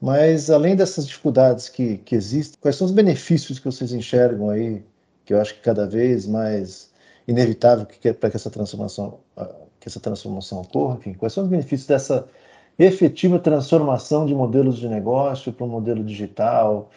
Mas, 0.00 0.50
além 0.50 0.76
dessas 0.76 1.06
dificuldades 1.06 1.68
que, 1.68 1.98
que 1.98 2.14
existem, 2.14 2.58
quais 2.60 2.76
são 2.76 2.86
os 2.86 2.92
benefícios 2.92 3.58
que 3.58 3.66
vocês 3.66 3.92
enxergam 3.92 4.50
aí, 4.50 4.84
que 5.24 5.34
eu 5.34 5.40
acho 5.40 5.54
que 5.54 5.60
cada 5.60 5.86
vez 5.86 6.26
mais 6.26 6.90
inevitável 7.26 7.84
que 7.86 8.12
para 8.12 8.30
que 8.30 8.36
essa 8.36 8.50
transformação 8.50 9.20
que 9.80 9.88
essa 9.88 10.00
transformação 10.00 10.60
ocorra, 10.60 10.96
enfim, 10.96 11.14
quais 11.14 11.32
são 11.32 11.44
os 11.44 11.50
benefícios 11.50 11.86
dessa 11.86 12.28
efetiva 12.78 13.38
transformação 13.38 14.24
de 14.24 14.34
modelos 14.34 14.78
de 14.78 14.88
negócio 14.88 15.52
para 15.52 15.66
um 15.66 15.68
modelo 15.70 16.04
digital, 16.04 16.90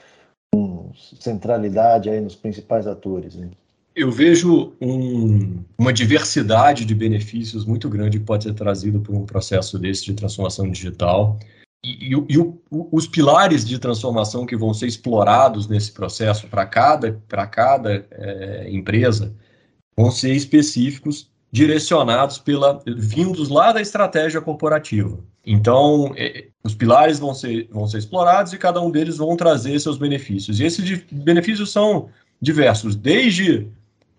com 0.54 0.92
centralidade 1.20 2.10
aí 2.10 2.22
nos 2.22 2.36
principais 2.36 2.86
atores. 2.86 3.36
Né? 3.36 3.50
Eu 3.96 4.12
vejo 4.12 4.74
um, 4.80 5.64
uma 5.78 5.92
diversidade 5.92 6.86
de 6.86 6.94
benefícios 6.94 7.66
muito 7.66 7.90
grande 7.90 8.20
que 8.20 8.26
pode 8.26 8.44
ser 8.44 8.54
trazido 8.54 9.00
por 9.00 9.16
um 9.16 9.26
processo 9.26 9.80
desse 9.80 10.06
de 10.06 10.14
transformação 10.14 10.70
digital. 10.70 11.40
E, 11.84 12.14
e, 12.14 12.26
e 12.30 12.38
o, 12.38 12.62
os 12.70 13.08
pilares 13.08 13.66
de 13.66 13.80
transformação 13.80 14.46
que 14.46 14.56
vão 14.56 14.74
ser 14.74 14.86
explorados 14.86 15.68
nesse 15.68 15.92
processo 15.92 16.48
para 16.48 16.66
cada, 16.66 17.20
cada 17.52 18.06
é, 18.12 18.70
empresa 18.72 19.34
vão 19.98 20.12
ser 20.12 20.34
específicos, 20.34 21.30
direcionados 21.52 22.38
pela 22.38 22.82
vindos 22.86 23.50
lá 23.50 23.72
da 23.72 23.82
estratégia 23.82 24.40
corporativa. 24.40 25.20
Então, 25.46 26.14
é, 26.16 26.48
os 26.64 26.74
pilares 26.74 27.20
vão 27.20 27.34
ser, 27.34 27.68
vão 27.72 27.88
ser 27.88 27.98
explorados 27.98 28.54
e 28.54 28.58
cada 28.58 28.80
um 28.80 28.90
deles 28.90 29.18
vão 29.18 29.36
trazer 29.36 29.80
seus 29.80 29.98
benefícios. 29.98 30.60
E 30.60 30.64
esses 30.64 31.04
benefícios 31.12 31.72
são 31.72 32.10
diversos, 32.42 32.96
desde 32.96 33.68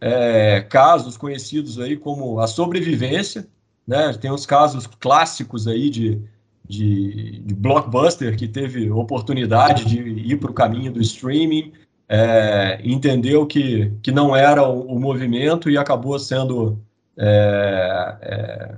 é, 0.00 0.60
casos 0.60 1.16
conhecidos 1.16 1.78
aí 1.78 1.96
como 1.96 2.38
a 2.40 2.46
sobrevivência, 2.46 3.46
né? 3.86 4.12
tem 4.14 4.30
os 4.30 4.44
casos 4.44 4.86
clássicos 4.86 5.66
aí 5.66 5.88
de, 5.88 6.20
de, 6.68 7.40
de 7.40 7.54
blockbuster 7.54 8.36
que 8.36 8.46
teve 8.46 8.90
oportunidade 8.90 9.84
de 9.84 10.00
ir 10.00 10.38
para 10.38 10.50
o 10.50 10.54
caminho 10.54 10.92
do 10.92 11.00
streaming, 11.00 11.72
é, 12.08 12.80
entendeu 12.84 13.46
que, 13.46 13.92
que 14.02 14.12
não 14.12 14.36
era 14.36 14.68
o, 14.68 14.82
o 14.82 15.00
movimento 15.00 15.70
e 15.70 15.78
acabou 15.78 16.18
sendo 16.18 16.78
é, 17.16 18.16
é, 18.22 18.74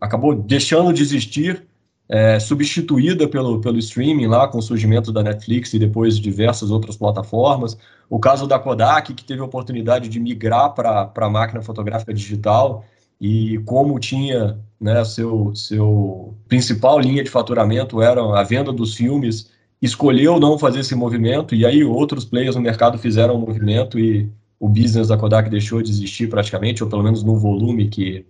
acabou 0.00 0.34
deixando 0.34 0.92
de 0.92 1.02
existir, 1.02 1.66
é, 2.08 2.40
substituída 2.40 3.28
pelo, 3.28 3.60
pelo 3.60 3.78
streaming 3.78 4.26
lá 4.26 4.48
com 4.48 4.58
o 4.58 4.62
surgimento 4.62 5.12
da 5.12 5.22
Netflix 5.22 5.72
e 5.72 5.78
depois 5.78 6.18
diversas 6.18 6.70
outras 6.70 6.96
plataformas. 6.96 7.78
O 8.08 8.18
caso 8.18 8.46
da 8.46 8.58
Kodak, 8.58 9.14
que 9.14 9.24
teve 9.24 9.40
a 9.40 9.44
oportunidade 9.44 10.08
de 10.08 10.18
migrar 10.18 10.74
para 10.74 11.12
a 11.14 11.30
máquina 11.30 11.62
fotográfica 11.62 12.12
digital 12.12 12.84
e 13.20 13.58
como 13.58 14.00
tinha 14.00 14.58
né, 14.80 15.04
seu, 15.04 15.54
seu 15.54 16.34
principal 16.48 16.98
linha 16.98 17.22
de 17.22 17.30
faturamento 17.30 18.02
era 18.02 18.20
a 18.20 18.42
venda 18.42 18.72
dos 18.72 18.94
filmes, 18.94 19.50
escolheu 19.80 20.40
não 20.40 20.58
fazer 20.58 20.80
esse 20.80 20.94
movimento 20.94 21.54
e 21.54 21.64
aí 21.64 21.84
outros 21.84 22.24
players 22.24 22.56
no 22.56 22.62
mercado 22.62 22.98
fizeram 22.98 23.34
o 23.34 23.36
um 23.36 23.46
movimento 23.46 23.98
e 23.98 24.28
o 24.60 24.68
business 24.68 25.08
da 25.08 25.16
Kodak 25.16 25.48
deixou 25.48 25.80
de 25.80 25.90
existir 25.90 26.28
praticamente, 26.28 26.84
ou 26.84 26.90
pelo 26.90 27.02
menos 27.02 27.24
no 27.24 27.38
volume 27.38 27.88
que, 27.88 28.26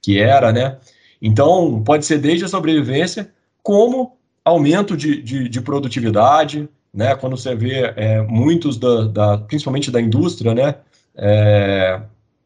que 0.00 0.18
era, 0.18 0.50
né? 0.50 0.78
Então, 1.20 1.82
pode 1.84 2.06
ser 2.06 2.18
desde 2.18 2.46
a 2.46 2.48
sobrevivência, 2.48 3.30
como 3.62 4.16
aumento 4.42 4.96
de, 4.96 5.22
de, 5.22 5.48
de 5.48 5.60
produtividade, 5.60 6.68
né? 6.92 7.14
Quando 7.14 7.36
você 7.36 7.54
vê 7.54 7.92
é, 7.96 8.22
muitos, 8.22 8.78
da, 8.78 9.04
da, 9.04 9.38
principalmente 9.38 9.90
da 9.90 10.00
indústria, 10.00 10.54
né? 10.54 10.76
É, 11.14 12.00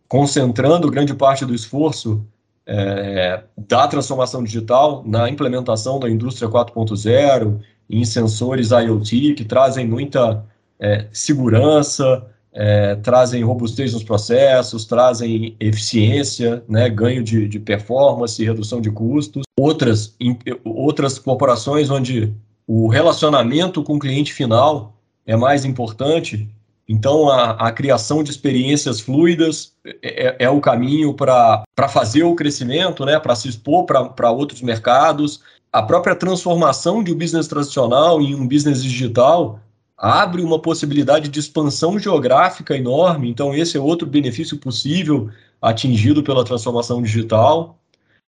concentrando 0.09 0.91
grande 0.91 1.15
parte 1.15 1.45
do 1.45 1.55
esforço 1.55 2.27
é, 2.67 3.43
da 3.57 3.87
transformação 3.87 4.43
digital 4.43 5.03
na 5.07 5.29
implementação 5.31 5.99
da 5.99 6.11
indústria 6.11 6.51
4.0, 6.51 7.61
em 7.89 8.05
sensores 8.05 8.71
IoT, 8.71 9.35
que 9.35 9.45
trazem 9.45 9.87
muita 9.87 10.45
é, 10.79 11.07
segurança, 11.13 12.27
é, 12.53 12.97
trazem 12.97 13.43
robustez 13.43 13.93
nos 13.93 14.03
processos, 14.03 14.85
trazem 14.85 15.57
eficiência, 15.61 16.63
né, 16.69 16.89
ganho 16.89 17.23
de, 17.23 17.47
de 17.47 17.59
performance, 17.59 18.45
redução 18.45 18.81
de 18.81 18.91
custos. 18.91 19.43
Outras, 19.59 20.15
em, 20.19 20.37
outras 20.65 21.19
corporações 21.19 21.91
onde 21.91 22.33
o 22.67 22.89
relacionamento 22.89 23.83
com 23.83 23.97
o 23.97 23.99
cliente 23.99 24.33
final 24.33 24.97
é 25.27 25.37
mais 25.37 25.65
importante, 25.65 26.49
então 26.89 27.29
a, 27.29 27.51
a 27.51 27.71
criação 27.71 28.23
de 28.23 28.31
experiências 28.31 28.99
fluidas 28.99 29.75
é, 29.85 30.27
é, 30.29 30.37
é 30.41 30.51
o 30.51 30.61
caminho 30.61 31.13
para 31.13 31.65
fazer 31.91 32.23
o 32.23 32.35
crescimento, 32.35 33.05
né, 33.05 33.21
para 33.21 33.35
se 33.35 33.49
expor 33.49 33.85
para 33.85 34.31
outros 34.31 34.63
mercados. 34.63 35.41
A 35.71 35.83
própria 35.83 36.17
transformação 36.17 37.05
de 37.05 37.13
um 37.13 37.19
business 37.19 37.47
tradicional 37.47 38.23
em 38.23 38.35
um 38.35 38.49
business 38.49 38.83
digital 38.83 39.61
abre 39.99 40.43
uma 40.43 40.61
possibilidade 40.61 41.29
de 41.29 41.41
expansão 41.41 41.99
geográfica 41.99 42.77
enorme, 42.77 43.29
então 43.29 43.55
esse 43.55 43.77
é 43.77 43.81
outro 43.81 44.07
benefício 44.07 44.57
possível 44.57 45.29
atingido 45.61 46.23
pela 46.23 46.45
transformação 46.45 47.03
digital. 47.03 47.77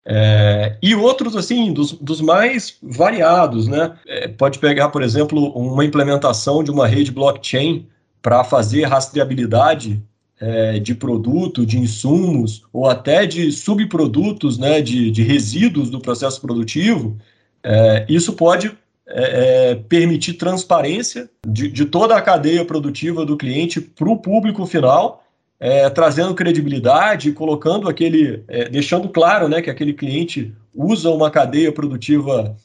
É, 0.07 0.77
e 0.83 0.95
outros, 0.95 1.35
assim, 1.35 1.73
dos, 1.73 1.93
dos 1.93 2.21
mais 2.21 2.77
variados, 2.83 3.67
né? 3.67 3.97
É, 4.07 4.29
pode 4.29 4.59
pegar, 4.59 4.91
por 4.91 5.03
exemplo, 5.03 5.49
uma 5.53 5.83
implementação 5.83 6.63
de 6.63 6.71
uma 6.71 6.87
rede 6.87 7.11
blockchain 7.11 7.87
para 8.21 8.45
fazer 8.45 8.85
rastreabilidade 8.85 10.03
é, 10.41 10.79
de 10.79 10.95
produto, 10.95 11.65
de 11.65 11.79
insumos 11.79 12.65
ou 12.73 12.89
até 12.89 13.25
de 13.25 13.51
subprodutos, 13.51 14.59
né, 14.59 14.83
de, 14.83 15.11
de 15.11 15.23
resíduos 15.23 15.89
do 15.89 16.01
processo 16.01 16.41
produtivo, 16.41 17.17
é, 17.63 18.05
isso 18.09 18.35
pode 18.35 18.77
é, 19.15 19.71
é 19.71 19.75
permitir 19.75 20.35
transparência 20.35 21.31
de, 21.47 21.69
de, 21.71 21.85
toda 21.85 22.17
a 22.17 22.23
cadeia 22.23 22.65
produtiva 22.65 23.25
do 23.25 23.37
cliente 23.37 23.81
para 23.81 24.09
o 24.09 24.17
público 24.17 24.67
final, 24.67 25.25
é, 25.61 25.89
trazendo 25.89 26.35
credibilidade, 26.35 27.33
colocando 27.33 27.89
aquele, 27.89 28.43
é, 28.49 28.69
deixando 28.69 29.09
claro, 29.09 29.49
né, 29.49 29.63
que 29.63 29.71
aquele 29.71 29.95
cliente 29.95 30.53
usa 30.75 31.11
uma 31.11 31.31
cadeia 31.31 31.73
produtiva 31.73 32.57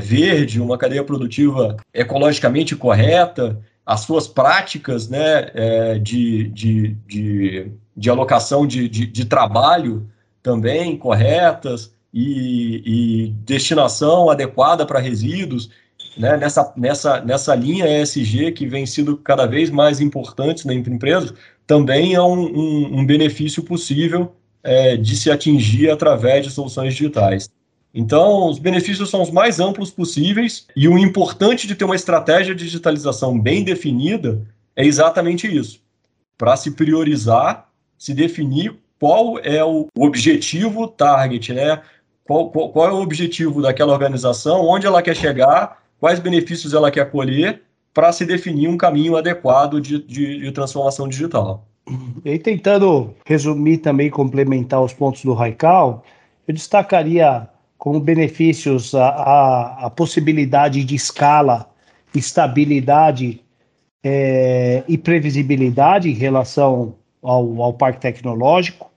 verde, 0.00 0.60
uma 0.60 0.76
cadeia 0.76 1.04
produtiva 1.04 1.76
ecologicamente 1.94 2.74
correta, 2.74 3.56
as 3.86 4.00
suas 4.00 4.26
práticas 4.26 5.08
né, 5.08 5.48
é, 5.54 5.98
de, 5.98 6.48
de, 6.48 6.96
de, 7.06 7.70
de, 7.96 8.10
alocação 8.10 8.66
de, 8.66 8.88
de, 8.88 9.06
de, 9.06 9.24
trabalho 9.24 10.10
também 10.42 10.96
corretas 10.96 11.94
e, 12.12 12.82
e 12.84 13.28
destinação 13.44 14.28
adequada 14.28 14.84
para 14.84 14.98
resíduos, 14.98 15.70
né, 16.16 16.36
nessa, 16.36 16.72
nessa, 16.76 17.20
nessa 17.20 17.54
linha 17.54 18.02
ESG 18.02 18.52
que 18.52 18.66
vem 18.66 18.86
sido 18.86 19.16
cada 19.16 19.46
vez 19.46 19.70
mais 19.70 20.00
importante 20.00 20.66
na 20.66 20.74
empresa, 20.74 21.34
também 21.66 22.14
é 22.14 22.22
um, 22.22 22.46
um, 22.46 23.00
um 23.00 23.06
benefício 23.06 23.62
possível 23.62 24.34
é, 24.62 24.96
de 24.96 25.16
se 25.16 25.30
atingir 25.30 25.90
através 25.90 26.44
de 26.44 26.50
soluções 26.50 26.94
digitais. 26.94 27.50
Então, 27.94 28.50
os 28.50 28.58
benefícios 28.58 29.08
são 29.08 29.22
os 29.22 29.30
mais 29.30 29.58
amplos 29.58 29.90
possíveis 29.90 30.66
e 30.76 30.86
o 30.86 30.98
importante 30.98 31.66
de 31.66 31.74
ter 31.74 31.84
uma 31.84 31.96
estratégia 31.96 32.54
de 32.54 32.64
digitalização 32.64 33.38
bem 33.38 33.64
definida 33.64 34.42
é 34.74 34.84
exatamente 34.84 35.46
isso. 35.46 35.80
Para 36.36 36.56
se 36.56 36.72
priorizar, 36.72 37.68
se 37.96 38.12
definir 38.12 38.76
qual 38.98 39.38
é 39.38 39.64
o 39.64 39.88
objetivo 39.96 40.88
target, 40.88 41.52
né? 41.54 41.80
Qual, 42.24 42.50
qual, 42.50 42.70
qual 42.70 42.88
é 42.88 42.92
o 42.92 43.00
objetivo 43.00 43.62
daquela 43.62 43.92
organização, 43.92 44.66
onde 44.66 44.86
ela 44.86 45.00
quer 45.00 45.16
chegar, 45.16 45.82
quais 46.06 46.20
benefícios 46.20 46.72
ela 46.72 46.88
quer 46.88 47.10
colher, 47.10 47.62
para 47.92 48.12
se 48.12 48.24
definir 48.24 48.68
um 48.68 48.76
caminho 48.76 49.16
adequado 49.16 49.80
de, 49.80 50.00
de, 50.06 50.38
de 50.38 50.52
transformação 50.52 51.08
digital. 51.08 51.66
E 52.24 52.38
tentando 52.38 53.12
resumir 53.24 53.78
também, 53.78 54.08
complementar 54.08 54.80
os 54.80 54.92
pontos 54.92 55.24
do 55.24 55.34
Raical, 55.34 56.04
eu 56.46 56.54
destacaria 56.54 57.48
como 57.76 57.98
benefícios 57.98 58.94
a, 58.94 59.08
a, 59.08 59.86
a 59.86 59.90
possibilidade 59.90 60.84
de 60.84 60.94
escala, 60.94 61.68
estabilidade 62.14 63.40
é, 64.04 64.84
e 64.86 64.96
previsibilidade 64.96 66.08
em 66.08 66.14
relação 66.14 66.94
ao, 67.20 67.60
ao 67.60 67.72
parque 67.72 68.00
tecnológico. 68.00 68.88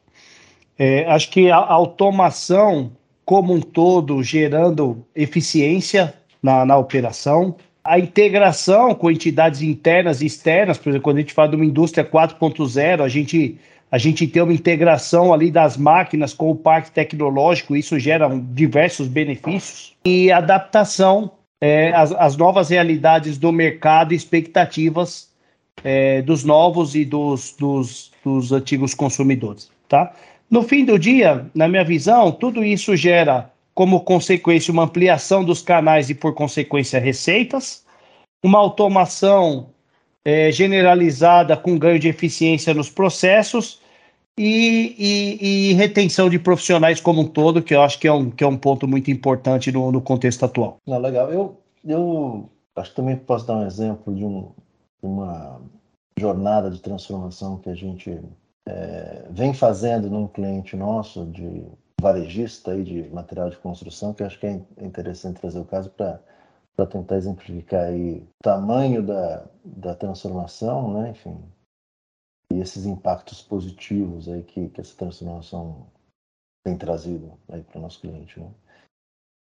É, 0.78 1.10
acho 1.10 1.32
que 1.32 1.50
a, 1.50 1.58
a 1.58 1.74
automação 1.74 2.92
como 3.26 3.52
um 3.52 3.62
todo 3.62 4.22
gerando 4.22 5.04
eficiência 5.16 6.19
na, 6.42 6.66
na 6.66 6.78
operação, 6.78 7.56
a 7.84 7.98
integração 7.98 8.94
com 8.94 9.10
entidades 9.10 9.62
internas 9.62 10.22
e 10.22 10.26
externas, 10.26 10.78
por 10.78 10.90
exemplo, 10.90 11.04
quando 11.04 11.18
a 11.18 11.22
gente 11.22 11.34
fala 11.34 11.50
de 11.50 11.56
uma 11.56 11.66
indústria 11.66 12.04
4.0, 12.04 13.02
a 13.02 13.08
gente 13.08 13.58
a 13.92 13.98
gente 13.98 14.28
tem 14.28 14.44
uma 14.44 14.54
integração 14.54 15.34
ali 15.34 15.50
das 15.50 15.76
máquinas 15.76 16.32
com 16.32 16.52
o 16.52 16.56
parque 16.56 16.92
tecnológico, 16.92 17.76
isso 17.76 17.98
gera 17.98 18.30
diversos 18.52 19.08
benefícios, 19.08 19.96
e 20.06 20.32
adaptação 20.32 21.32
é, 21.60 21.92
às, 21.94 22.12
às, 22.12 22.38
novas 22.38 22.70
realidades 22.70 23.38
do 23.38 23.52
mercado 23.52 24.14
e 24.14 24.16
expectativas 24.16 25.30
é, 25.84 26.22
dos 26.22 26.44
novos 26.44 26.94
e 26.94 27.04
dos, 27.04 27.56
dos, 27.58 28.12
dos 28.24 28.52
antigos 28.52 28.94
consumidores. 28.94 29.72
Tá? 29.88 30.14
No 30.52 30.62
fim 30.62 30.86
do 30.86 31.00
dia, 31.00 31.48
na 31.56 31.68
minha 31.68 31.84
visão, 31.84 32.32
tudo 32.32 32.64
isso 32.64 32.96
gera 32.96 33.52
como 33.80 34.02
consequência 34.02 34.74
uma 34.74 34.84
ampliação 34.84 35.42
dos 35.42 35.62
canais 35.62 36.10
e, 36.10 36.14
por 36.14 36.34
consequência, 36.36 37.00
receitas, 37.00 37.86
uma 38.44 38.60
automação 38.60 39.70
é, 40.26 40.52
generalizada 40.52 41.56
com 41.56 41.80
ganho 41.80 41.98
de 41.98 42.10
eficiência 42.10 42.74
nos 42.74 42.90
processos 42.90 43.80
e, 44.38 44.96
e, 45.00 45.70
e, 45.72 45.74
retenção 45.76 46.30
de 46.30 46.38
profissionais 46.38 47.00
como 47.00 47.22
um 47.22 47.26
todo, 47.26 47.64
que 47.64 47.74
eu 47.74 47.82
acho 47.82 47.98
que 48.00 48.06
é 48.10 48.12
um, 48.12 48.30
que 48.30 48.44
é 48.44 48.48
um 48.48 48.58
ponto 48.58 48.86
muito 48.86 49.10
importante 49.10 49.72
no, 49.72 49.94
no 49.94 50.02
contexto 50.02 50.44
atual. 50.44 50.76
Não, 50.86 51.00
legal. 51.00 51.32
Eu, 51.32 51.58
eu 51.86 52.50
acho 52.76 52.90
que 52.90 52.96
também 52.98 53.16
posso 53.16 53.48
dar 53.48 53.60
um 53.60 53.66
exemplo 53.66 54.14
de 54.14 54.26
um, 54.26 54.52
uma 55.02 55.62
jornada 56.20 56.70
de 56.70 56.82
transformação 56.82 57.60
que 57.60 57.70
a 57.70 57.76
gente 57.76 58.20
é, 58.68 59.24
vem 59.32 59.54
fazendo 59.54 60.10
num 60.10 60.28
cliente 60.28 60.76
nosso 60.76 61.26
de 61.28 61.64
varejista 62.02 62.72
aí 62.72 62.84
de 62.84 63.10
material 63.10 63.50
de 63.50 63.58
construção, 63.58 64.14
que 64.14 64.24
acho 64.24 64.40
que 64.40 64.48
é 64.48 64.62
interessante 64.82 65.40
trazer 65.40 65.60
o 65.60 65.66
caso 65.66 65.90
para 65.90 66.20
para 66.80 66.88
tentar 66.88 67.18
exemplificar 67.18 67.88
aí 67.88 68.20
o 68.20 68.28
tamanho 68.42 69.06
da, 69.06 69.46
da 69.66 69.94
transformação, 69.94 70.94
né? 70.94 71.10
Enfim, 71.10 71.38
e 72.54 72.62
esses 72.62 72.86
impactos 72.86 73.42
positivos 73.42 74.30
aí 74.30 74.44
que, 74.44 74.70
que 74.70 74.80
essa 74.80 74.96
transformação 74.96 75.88
tem 76.64 76.78
trazido 76.78 77.34
aí 77.50 77.62
para 77.64 77.80
o 77.80 77.82
nosso 77.82 78.00
cliente, 78.00 78.40
né? 78.40 78.50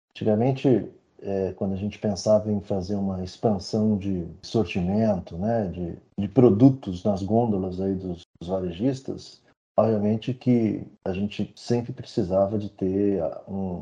Antigamente, 0.09 0.91
é, 1.19 1.53
quando 1.53 1.73
a 1.73 1.77
gente 1.77 1.99
pensava 1.99 2.51
em 2.51 2.59
fazer 2.59 2.95
uma 2.95 3.23
expansão 3.23 3.97
de 3.99 4.27
sortimento, 4.41 5.37
né, 5.37 5.67
de, 5.67 5.95
de 6.17 6.27
produtos 6.27 7.03
nas 7.03 7.21
gôndolas 7.21 7.79
aí 7.79 7.93
dos, 7.93 8.23
dos 8.39 8.49
varejistas, 8.49 9.43
obviamente 9.77 10.33
que 10.33 10.83
a 11.05 11.13
gente 11.13 11.53
sempre 11.55 11.93
precisava 11.93 12.57
de 12.57 12.69
ter 12.69 13.23
um, 13.47 13.79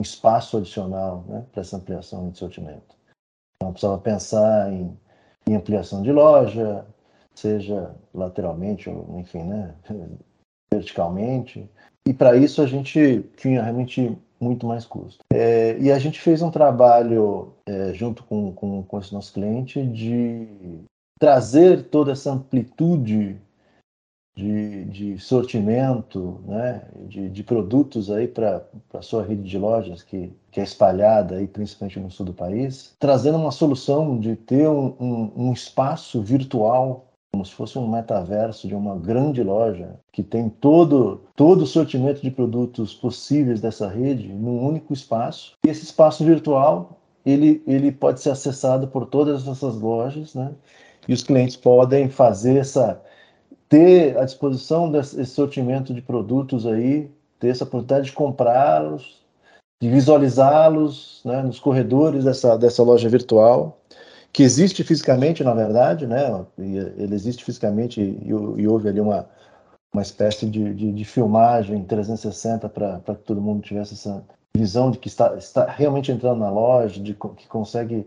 espaço 0.00 0.56
adicional 0.56 1.24
né, 1.28 1.44
para 1.52 1.60
essa 1.60 1.76
ampliação 1.76 2.30
de 2.30 2.38
sortimento. 2.38 2.96
Então, 3.56 3.72
precisava 3.72 3.98
pensar 3.98 4.72
em, 4.72 4.98
em, 5.46 5.54
ampliação 5.54 6.02
de 6.02 6.10
loja, 6.10 6.84
seja 7.34 7.94
lateralmente 8.12 8.90
ou, 8.90 9.18
enfim, 9.18 9.44
né, 9.44 9.74
verticalmente. 10.72 11.68
E 12.06 12.12
para 12.12 12.36
isso 12.36 12.60
a 12.60 12.66
gente 12.66 13.22
tinha 13.36 13.62
realmente 13.62 14.18
muito 14.40 14.66
mais 14.66 14.84
custo. 14.84 15.20
É, 15.32 15.78
e 15.78 15.92
a 15.92 15.98
gente 15.98 16.20
fez 16.20 16.42
um 16.42 16.50
trabalho 16.50 17.54
é, 17.64 17.92
junto 17.94 18.24
com, 18.24 18.52
com, 18.52 18.82
com 18.82 18.98
esse 18.98 19.14
nosso 19.14 19.32
cliente 19.32 19.80
de 19.86 20.48
trazer 21.20 21.84
toda 21.84 22.10
essa 22.10 22.32
amplitude 22.32 23.40
de, 24.34 24.84
de 24.86 25.18
sortimento, 25.18 26.40
né, 26.46 26.82
de, 27.06 27.28
de 27.28 27.42
produtos 27.42 28.10
aí 28.10 28.26
para 28.26 28.64
a 28.94 29.02
sua 29.02 29.22
rede 29.22 29.42
de 29.42 29.58
lojas 29.58 30.02
que, 30.02 30.32
que 30.50 30.60
é 30.60 30.62
espalhada 30.62 31.36
aí 31.36 31.46
principalmente 31.46 32.00
no 32.00 32.10
sul 32.10 32.26
do 32.26 32.32
país, 32.32 32.94
trazendo 32.98 33.36
uma 33.36 33.50
solução 33.50 34.18
de 34.18 34.34
ter 34.34 34.68
um, 34.68 34.94
um, 34.98 35.32
um 35.48 35.52
espaço 35.52 36.22
virtual 36.22 37.06
como 37.34 37.46
se 37.46 37.52
fosse 37.52 37.78
um 37.78 37.88
metaverso 37.88 38.68
de 38.68 38.74
uma 38.74 38.94
grande 38.94 39.42
loja 39.42 39.98
que 40.12 40.22
tem 40.22 40.50
todo 40.50 41.22
todo 41.34 41.62
o 41.62 41.66
sortimento 41.66 42.20
de 42.20 42.30
produtos 42.30 42.92
possíveis 42.92 43.58
dessa 43.58 43.88
rede 43.88 44.28
num 44.28 44.62
único 44.62 44.92
espaço. 44.92 45.54
E 45.64 45.70
esse 45.70 45.82
espaço 45.82 46.22
virtual 46.24 47.00
ele 47.24 47.62
ele 47.66 47.90
pode 47.90 48.20
ser 48.20 48.30
acessado 48.30 48.86
por 48.88 49.06
todas 49.06 49.48
essas 49.48 49.76
lojas, 49.76 50.34
né? 50.34 50.52
E 51.08 51.14
os 51.14 51.22
clientes 51.22 51.56
podem 51.56 52.10
fazer 52.10 52.58
essa 52.58 53.00
ter 53.72 54.18
à 54.18 54.26
disposição 54.26 54.92
desse 54.92 55.24
sortimento 55.24 55.94
de 55.94 56.02
produtos 56.02 56.66
aí, 56.66 57.10
ter 57.40 57.48
essa 57.48 57.64
oportunidade 57.64 58.04
de 58.04 58.12
comprá-los, 58.12 59.24
de 59.80 59.88
visualizá-los 59.88 61.22
né, 61.24 61.40
nos 61.40 61.58
corredores 61.58 62.24
dessa, 62.24 62.58
dessa 62.58 62.82
loja 62.82 63.08
virtual, 63.08 63.80
que 64.30 64.42
existe 64.42 64.84
fisicamente, 64.84 65.42
na 65.42 65.54
verdade, 65.54 66.06
né? 66.06 66.44
Ele 66.58 67.14
existe 67.14 67.42
fisicamente 67.42 67.98
e, 67.98 68.28
e 68.28 68.68
houve 68.68 68.90
ali 68.90 69.00
uma, 69.00 69.26
uma 69.90 70.02
espécie 70.02 70.44
de, 70.44 70.74
de, 70.74 70.92
de 70.92 71.04
filmagem 71.06 71.82
360 71.82 72.68
para 72.68 73.00
que 73.00 73.24
todo 73.24 73.40
mundo 73.40 73.62
tivesse 73.62 73.94
essa 73.94 74.22
visão 74.54 74.90
de 74.90 74.98
que 74.98 75.08
está, 75.08 75.34
está 75.36 75.64
realmente 75.64 76.12
entrando 76.12 76.40
na 76.40 76.50
loja, 76.50 77.00
de 77.00 77.14
que 77.14 77.48
consegue 77.48 78.06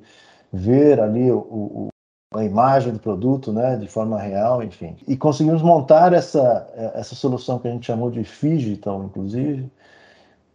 ver 0.53 0.99
ali 0.99 1.31
o, 1.31 1.39
o, 1.39 1.87
a 2.35 2.43
imagem 2.43 2.93
do 2.93 2.99
produto, 2.99 3.51
né, 3.51 3.75
de 3.77 3.87
forma 3.87 4.19
real, 4.19 4.63
enfim. 4.63 4.95
E 5.07 5.15
conseguimos 5.15 5.61
montar 5.61 6.13
essa, 6.13 6.67
essa 6.95 7.15
solução 7.15 7.59
que 7.59 7.67
a 7.67 7.71
gente 7.71 7.85
chamou 7.85 8.11
de 8.11 8.23
Digital, 8.23 9.03
inclusive, 9.03 9.71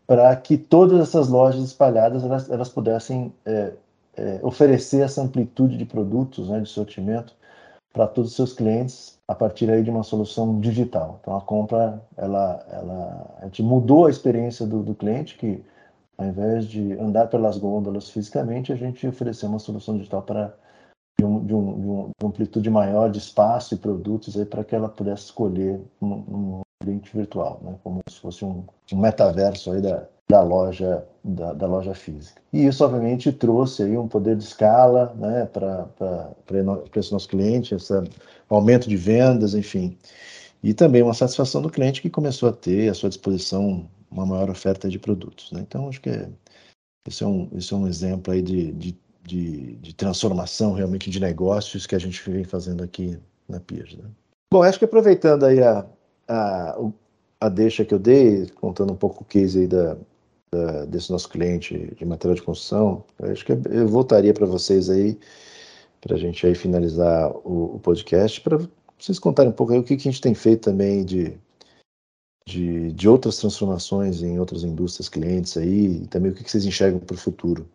para 0.06 0.34
que 0.36 0.56
todas 0.56 1.00
essas 1.00 1.28
lojas 1.28 1.62
espalhadas 1.64 2.24
elas, 2.24 2.50
elas 2.50 2.68
pudessem 2.68 3.32
é, 3.46 3.72
é, 4.16 4.40
oferecer 4.42 5.02
essa 5.02 5.22
amplitude 5.22 5.76
de 5.76 5.84
produtos, 5.84 6.48
né, 6.48 6.60
de 6.60 6.68
sortimento 6.68 7.34
para 7.92 8.06
todos 8.06 8.30
os 8.30 8.36
seus 8.36 8.52
clientes 8.52 9.18
a 9.26 9.34
partir 9.34 9.70
aí 9.70 9.82
de 9.82 9.90
uma 9.90 10.02
solução 10.02 10.60
digital. 10.60 11.18
Então 11.20 11.36
a 11.36 11.40
compra, 11.40 12.02
ela, 12.16 12.64
ela, 12.70 13.36
a 13.40 13.44
gente 13.46 13.62
mudou 13.62 14.06
a 14.06 14.10
experiência 14.10 14.66
do, 14.66 14.82
do 14.82 14.94
cliente 14.94 15.36
que 15.36 15.64
ao 16.20 16.26
invés 16.26 16.66
de 16.66 16.92
andar 17.00 17.28
pelas 17.28 17.56
gôndolas 17.56 18.10
fisicamente, 18.10 18.70
a 18.70 18.76
gente 18.76 19.06
ofereceu 19.06 19.48
uma 19.48 19.58
solução 19.58 19.96
digital 19.96 20.20
para 20.20 20.52
de, 21.20 21.24
um, 21.24 21.44
de, 21.44 21.54
um, 21.54 21.80
de 21.80 21.87
uma 21.87 22.11
amplitude 22.24 22.70
maior 22.70 23.11
de 23.11 23.18
espaço 23.18 23.74
e 23.74 23.78
produtos 23.78 24.37
para 24.44 24.64
que 24.64 24.74
ela 24.74 24.88
pudesse 24.88 25.24
escolher 25.24 25.80
um, 26.00 26.06
um 26.06 26.61
ambiente 26.83 27.14
virtual, 27.14 27.61
né? 27.62 27.74
como 27.85 28.00
se 28.09 28.18
fosse 28.18 28.44
um, 28.44 28.64
um 28.92 28.96
metaverso 28.96 29.72
aí 29.72 29.83
da, 29.83 30.06
da 30.28 30.42
loja 30.42 31.04
da, 31.22 31.52
da, 31.52 31.66
loja 31.66 31.92
física. 31.92 32.40
E 32.50 32.64
isso, 32.64 32.83
obviamente, 32.83 33.30
trouxe 33.30 33.83
aí 33.83 33.98
um 33.98 34.09
poder 34.09 34.37
de 34.37 34.44
escala 34.44 35.14
né, 35.18 35.44
para 35.44 35.87
esse 36.96 37.12
nosso 37.12 37.28
cliente, 37.28 37.74
esse 37.74 37.92
aumento 38.48 38.88
de 38.88 38.96
vendas, 38.96 39.54
enfim. 39.54 39.98
E 40.62 40.72
também 40.72 41.02
uma 41.02 41.12
satisfação 41.12 41.61
do 41.61 41.68
cliente 41.68 42.00
que 42.00 42.09
começou 42.09 42.48
a 42.48 42.52
ter 42.52 42.88
à 42.88 42.94
sua 42.94 43.11
disposição 43.11 43.87
uma 44.11 44.24
maior 44.24 44.48
oferta 44.48 44.88
de 44.88 44.98
produtos. 44.98 45.52
Né? 45.52 45.61
Então, 45.61 45.88
acho 45.88 46.00
que 46.00 46.09
é, 46.09 46.30
esse, 47.06 47.22
é 47.22 47.26
um, 47.26 47.50
esse 47.54 47.74
é 47.74 47.76
um 47.76 47.87
exemplo 47.87 48.33
aí 48.33 48.40
de, 48.40 48.72
de, 48.72 48.98
de, 49.22 49.76
de, 49.76 49.94
transformação 49.94 50.72
realmente 50.72 51.11
de 51.11 51.20
negócios 51.20 51.87
que 51.87 51.94
a 51.94 51.98
gente 51.98 52.28
vem 52.28 52.44
fazendo 52.44 52.83
aqui 52.83 53.18
na 53.48 53.61
Piers. 53.61 53.94
Né? 53.94 54.04
Bom, 54.52 54.62
acho 54.62 54.78
que 54.78 54.85
aproveitando 54.85 55.44
aí 55.44 55.62
a, 55.62 55.87
a, 56.28 56.78
a 57.40 57.48
deixa 57.48 57.85
que 57.85 57.94
eu 57.94 57.98
dei, 57.98 58.48
contando 58.61 58.92
um 58.92 58.96
pouco 58.96 59.22
o 59.22 59.26
case 59.26 59.61
aí 59.61 59.66
da, 59.66 59.96
da, 60.52 60.85
desse 60.87 61.11
nosso 61.11 61.28
cliente 61.28 61.94
de 61.96 62.04
material 62.04 62.35
de 62.35 62.42
construção, 62.42 63.04
acho 63.22 63.44
que 63.44 63.52
eu 63.52 63.88
voltaria 63.88 64.35
para 64.35 64.46
vocês 64.46 64.90
aí, 64.90 65.18
para 66.00 66.16
a 66.16 66.18
gente 66.18 66.46
aí 66.46 66.54
finalizar 66.54 67.30
o, 67.44 67.76
o 67.76 67.80
podcast, 67.80 68.40
para 68.40 68.59
vocês 68.98 69.18
contarem 69.18 69.50
um 69.50 69.54
pouco 69.54 69.72
aí 69.72 69.78
o 69.78 69.85
que, 69.85 69.96
que 69.96 70.09
a 70.09 70.11
gente 70.11 70.20
tem 70.20 70.35
feito 70.35 70.62
também 70.62 71.04
de, 71.04 71.38
de, 72.46 72.92
de 72.92 73.09
outras 73.09 73.37
transformações 73.37 74.22
em 74.22 74.38
outras 74.38 74.64
indústrias 74.64 75.09
clientes 75.09 75.56
aí, 75.56 76.02
e 76.02 76.06
também 76.09 76.33
o 76.33 76.35
que, 76.35 76.42
que 76.42 76.50
vocês 76.50 76.64
enxergam 76.64 76.98
para 76.98 77.14
o 77.14 77.18
futuro. 77.18 77.68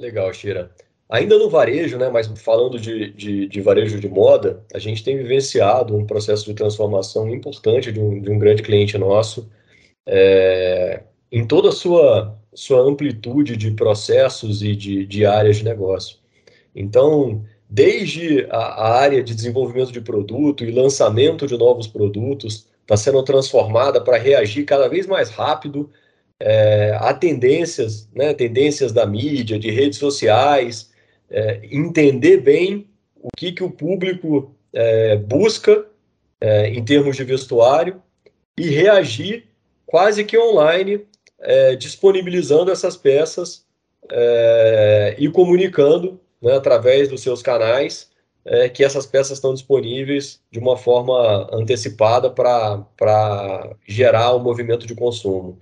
Legal, 0.00 0.32
Shira. 0.32 0.70
Ainda 1.08 1.38
no 1.38 1.50
varejo, 1.50 1.98
né, 1.98 2.08
mas 2.08 2.26
falando 2.40 2.78
de, 2.78 3.10
de, 3.12 3.48
de, 3.48 3.60
varejo 3.60 3.98
de 3.98 4.08
moda, 4.08 4.62
a 4.72 4.78
gente 4.78 5.02
tem 5.02 5.16
vivenciado 5.16 5.96
um 5.96 6.06
processo 6.06 6.44
de 6.44 6.54
transformação 6.54 7.28
importante 7.28 7.90
de 7.90 7.98
um, 7.98 8.20
de 8.20 8.30
um 8.30 8.38
grande 8.38 8.62
cliente 8.62 8.96
nosso, 8.96 9.50
é, 10.06 11.02
em 11.32 11.46
toda 11.46 11.70
a 11.70 11.72
sua, 11.72 12.38
sua 12.54 12.80
amplitude 12.82 13.56
de 13.56 13.70
processos 13.72 14.62
e 14.62 14.76
de, 14.76 15.06
de 15.06 15.26
áreas 15.26 15.56
de 15.56 15.64
negócio. 15.64 16.18
Então, 16.76 17.44
desde 17.68 18.46
a, 18.50 18.58
a 18.58 19.00
área 19.00 19.22
de 19.22 19.34
desenvolvimento 19.34 19.90
de 19.90 20.00
produto 20.00 20.64
e 20.64 20.70
lançamento 20.70 21.46
de 21.46 21.56
novos 21.56 21.88
produtos, 21.88 22.68
está 22.82 22.96
sendo 22.96 23.22
transformada 23.22 24.00
para 24.00 24.16
reagir 24.16 24.64
cada 24.64 24.88
vez 24.88 25.06
mais 25.06 25.30
rápido 25.30 25.90
é, 26.40 26.96
tendências, 27.20 28.08
né, 28.14 28.32
tendências 28.32 28.92
da 28.92 29.06
mídia, 29.06 29.58
de 29.58 29.70
redes 29.70 29.98
sociais, 29.98 30.90
é, 31.30 31.60
entender 31.70 32.38
bem 32.38 32.88
o 33.16 33.28
que, 33.36 33.52
que 33.52 33.64
o 33.64 33.70
público 33.70 34.54
é, 34.72 35.16
busca 35.16 35.86
é, 36.40 36.68
em 36.68 36.84
termos 36.84 37.16
de 37.16 37.24
vestuário 37.24 38.00
e 38.56 38.68
reagir 38.68 39.46
quase 39.86 40.24
que 40.24 40.38
online, 40.38 41.06
é, 41.40 41.74
disponibilizando 41.76 42.70
essas 42.70 42.96
peças 42.96 43.64
é, 44.10 45.16
e 45.18 45.28
comunicando 45.28 46.20
né, 46.40 46.54
através 46.54 47.08
dos 47.08 47.22
seus 47.22 47.42
canais 47.42 48.08
que 48.72 48.82
essas 48.82 49.04
peças 49.04 49.32
estão 49.32 49.52
disponíveis 49.52 50.40
de 50.50 50.58
uma 50.58 50.74
forma 50.74 51.46
antecipada 51.52 52.30
para 52.30 53.76
gerar 53.86 54.32
o 54.32 54.38
um 54.38 54.42
movimento 54.42 54.86
de 54.86 54.94
consumo. 54.94 55.58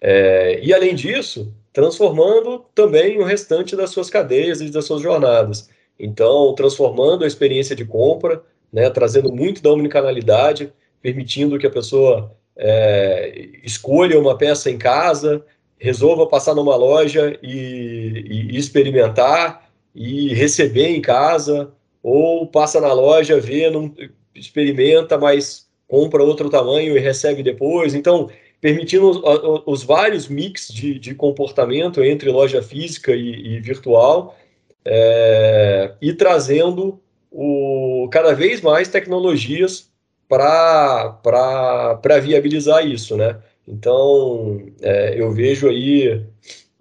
É, 0.00 0.60
e 0.62 0.72
além 0.72 0.94
disso, 0.94 1.52
transformando 1.72 2.64
também 2.74 3.18
o 3.18 3.24
restante 3.24 3.76
das 3.76 3.90
suas 3.90 4.08
cadeias 4.10 4.60
e 4.60 4.70
das 4.70 4.84
suas 4.84 5.02
jornadas. 5.02 5.68
Então, 5.98 6.54
transformando 6.54 7.24
a 7.24 7.26
experiência 7.26 7.74
de 7.74 7.84
compra, 7.84 8.42
né, 8.72 8.88
trazendo 8.90 9.32
muito 9.32 9.62
da 9.62 9.70
omnicanalidade, 9.70 10.72
permitindo 11.02 11.58
que 11.58 11.66
a 11.66 11.70
pessoa 11.70 12.36
é, 12.56 13.48
escolha 13.64 14.18
uma 14.18 14.36
peça 14.36 14.70
em 14.70 14.78
casa, 14.78 15.44
resolva 15.78 16.26
passar 16.26 16.54
numa 16.54 16.76
loja 16.76 17.38
e, 17.42 18.50
e, 18.52 18.56
experimentar 18.56 19.70
e 19.94 20.34
receber 20.34 20.88
em 20.88 21.00
casa, 21.00 21.72
ou 22.02 22.46
passa 22.46 22.80
na 22.80 22.92
loja, 22.92 23.40
vê, 23.40 23.70
não, 23.70 23.92
experimenta, 24.34 25.18
mas 25.18 25.68
compra 25.86 26.22
outro 26.22 26.50
tamanho 26.50 26.96
e 26.96 27.00
recebe 27.00 27.42
depois. 27.42 27.94
Então, 27.94 28.28
permitindo 28.60 29.08
os, 29.08 29.62
os 29.66 29.82
vários 29.84 30.28
mix 30.28 30.68
de, 30.68 30.98
de, 30.98 31.14
comportamento 31.14 32.02
entre 32.02 32.30
loja 32.30 32.62
física 32.62 33.14
e, 33.14 33.54
e 33.54 33.60
virtual 33.60 34.36
é, 34.84 35.92
e 36.00 36.12
trazendo 36.12 37.00
o, 37.30 38.08
cada 38.10 38.34
vez 38.34 38.60
mais 38.60 38.88
tecnologias 38.88 39.90
para 40.28 42.20
viabilizar 42.22 42.86
isso, 42.86 43.16
né? 43.16 43.38
Então, 43.66 44.66
é, 44.80 45.20
eu 45.20 45.30
vejo 45.30 45.68
aí 45.68 46.24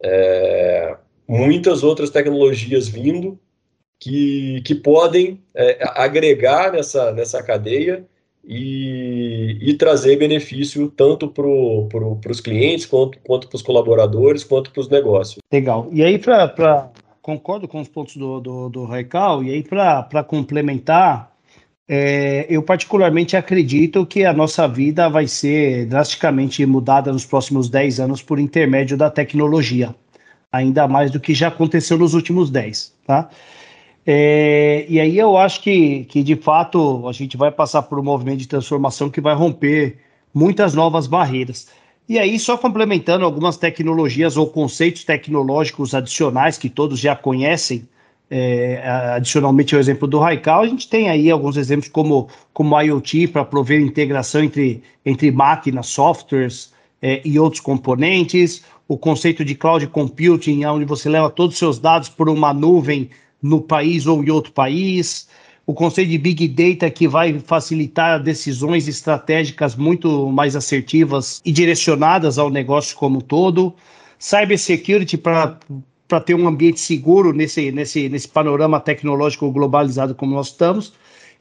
é, 0.02 0.96
muitas 1.28 1.84
outras 1.84 2.10
tecnologias 2.10 2.88
vindo 2.88 3.38
que, 4.00 4.62
que 4.66 4.76
podem 4.76 5.42
é, 5.54 5.78
agregar 5.82 6.72
nessa, 6.72 7.12
nessa 7.12 7.44
cadeia 7.44 8.06
e, 8.48 9.58
e 9.60 9.74
trazer 9.74 10.16
benefício 10.16 10.88
tanto 10.88 11.28
para 11.28 11.44
pro, 11.44 12.18
os 12.30 12.40
clientes, 12.40 12.86
quanto, 12.86 13.20
quanto 13.20 13.50
para 13.50 13.58
os 13.58 13.62
colaboradores, 13.62 14.46
quanto 14.46 14.72
para 14.72 14.80
os 14.80 14.90
negócios. 14.90 15.40
Legal. 15.52 15.90
E 15.92 16.02
aí, 16.02 16.18
para 16.18 16.90
concordo 17.22 17.68
com 17.68 17.82
os 17.82 17.90
pontos 17.90 18.16
do, 18.16 18.40
do, 18.40 18.70
do 18.70 18.86
Raical, 18.86 19.44
e 19.44 19.52
aí 19.52 19.62
para 19.62 20.24
complementar, 20.24 21.30
é, 21.86 22.46
eu 22.50 22.64
particularmente 22.64 23.36
acredito 23.36 24.06
que 24.06 24.24
a 24.24 24.32
nossa 24.32 24.66
vida 24.66 25.10
vai 25.10 25.28
ser 25.28 25.86
drasticamente 25.88 26.66
mudada 26.66 27.12
nos 27.12 27.26
próximos 27.26 27.70
10 27.70 28.00
anos 28.00 28.22
por 28.22 28.40
intermédio 28.40 28.96
da 28.96 29.10
tecnologia, 29.10 29.94
ainda 30.50 30.88
mais 30.88 31.12
do 31.12 31.20
que 31.20 31.34
já 31.34 31.50
aconteceu 31.50 31.98
nos 31.98 32.14
últimos 32.14 32.50
10, 32.50 32.96
tá? 33.06 33.30
É, 34.10 34.86
e 34.88 35.02
aí 35.02 35.18
eu 35.18 35.36
acho 35.36 35.62
que, 35.62 36.06
que, 36.06 36.24
de 36.24 36.38
fato, 36.38 37.06
a 37.10 37.12
gente 37.12 37.36
vai 37.36 37.52
passar 37.52 37.82
por 37.82 38.00
um 38.00 38.04
movimento 38.04 38.38
de 38.38 38.48
transformação 38.48 39.10
que 39.10 39.20
vai 39.20 39.36
romper 39.36 39.98
muitas 40.34 40.74
novas 40.74 41.08
barreiras. 41.08 41.68
E 42.08 42.18
aí, 42.18 42.40
só 42.40 42.58
complementando 42.58 43.26
algumas 43.26 43.58
tecnologias 43.58 44.38
ou 44.38 44.48
conceitos 44.48 45.04
tecnológicos 45.04 45.94
adicionais 45.94 46.58
que 46.58 46.70
todos 46.70 46.98
já 47.02 47.18
conhecem, 47.18 47.86
é, 48.32 48.82
adicionalmente 49.16 49.76
ao 49.76 49.82
exemplo 49.82 50.08
do 50.08 50.20
Raikal, 50.20 50.62
a 50.62 50.68
gente 50.68 50.88
tem 50.88 51.10
aí 51.10 51.30
alguns 51.30 51.58
exemplos 51.58 51.90
como, 51.90 52.30
como 52.54 52.80
IoT 52.82 53.28
para 53.28 53.44
prover 53.44 53.82
integração 53.82 54.42
entre, 54.42 54.82
entre 55.06 55.32
máquinas, 55.32 55.88
softwares 55.88 56.72
é, 57.02 57.22
e 57.26 57.38
outros 57.38 57.60
componentes, 57.60 58.64
o 58.88 58.98
conceito 58.98 59.44
de 59.44 59.54
cloud 59.54 59.86
computing, 59.88 60.64
onde 60.64 60.86
você 60.86 61.10
leva 61.10 61.30
todos 61.30 61.56
os 61.56 61.60
seus 61.60 61.78
dados 61.78 62.08
por 62.08 62.30
uma 62.30 62.54
nuvem 62.54 63.10
no 63.48 63.62
país 63.62 64.06
ou 64.06 64.24
em 64.24 64.30
outro 64.30 64.52
país, 64.52 65.28
o 65.66 65.74
conceito 65.74 66.10
de 66.10 66.18
Big 66.18 66.48
Data 66.48 66.90
que 66.90 67.08
vai 67.08 67.40
facilitar 67.40 68.22
decisões 68.22 68.88
estratégicas 68.88 69.76
muito 69.76 70.32
mais 70.32 70.56
assertivas 70.56 71.42
e 71.44 71.52
direcionadas 71.52 72.38
ao 72.38 72.50
negócio 72.50 72.96
como 72.96 73.18
um 73.18 73.22
todo, 73.22 73.74
Cybersecurity 74.20 75.18
para 75.18 75.60
para 76.08 76.22
ter 76.22 76.36
um 76.36 76.48
ambiente 76.48 76.80
seguro 76.80 77.34
nesse, 77.34 77.70
nesse, 77.70 78.08
nesse 78.08 78.30
panorama 78.30 78.80
tecnológico 78.80 79.52
globalizado 79.52 80.16
como 80.16 80.34
nós 80.34 80.48
estamos, 80.48 80.94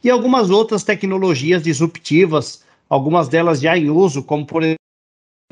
e 0.02 0.10
algumas 0.10 0.50
outras 0.50 0.82
tecnologias 0.82 1.62
disruptivas, 1.62 2.64
algumas 2.88 3.28
delas 3.28 3.60
já 3.60 3.78
em 3.78 3.88
uso, 3.88 4.24
como 4.24 4.44
por 4.44 4.64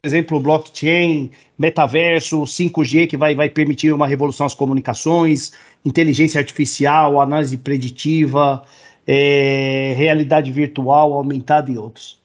exemplo, 0.06 0.40
blockchain, 0.40 1.30
metaverso, 1.58 2.42
5G, 2.42 3.06
que 3.08 3.16
vai, 3.16 3.34
vai 3.34 3.48
permitir 3.48 3.92
uma 3.92 4.06
revolução 4.06 4.46
às 4.46 4.54
comunicações, 4.54 5.52
inteligência 5.84 6.38
artificial, 6.38 7.20
análise 7.20 7.56
preditiva, 7.56 8.62
é, 9.06 9.94
realidade 9.96 10.50
virtual 10.50 11.12
aumentada 11.12 11.70
e 11.70 11.78
outros. 11.78 12.20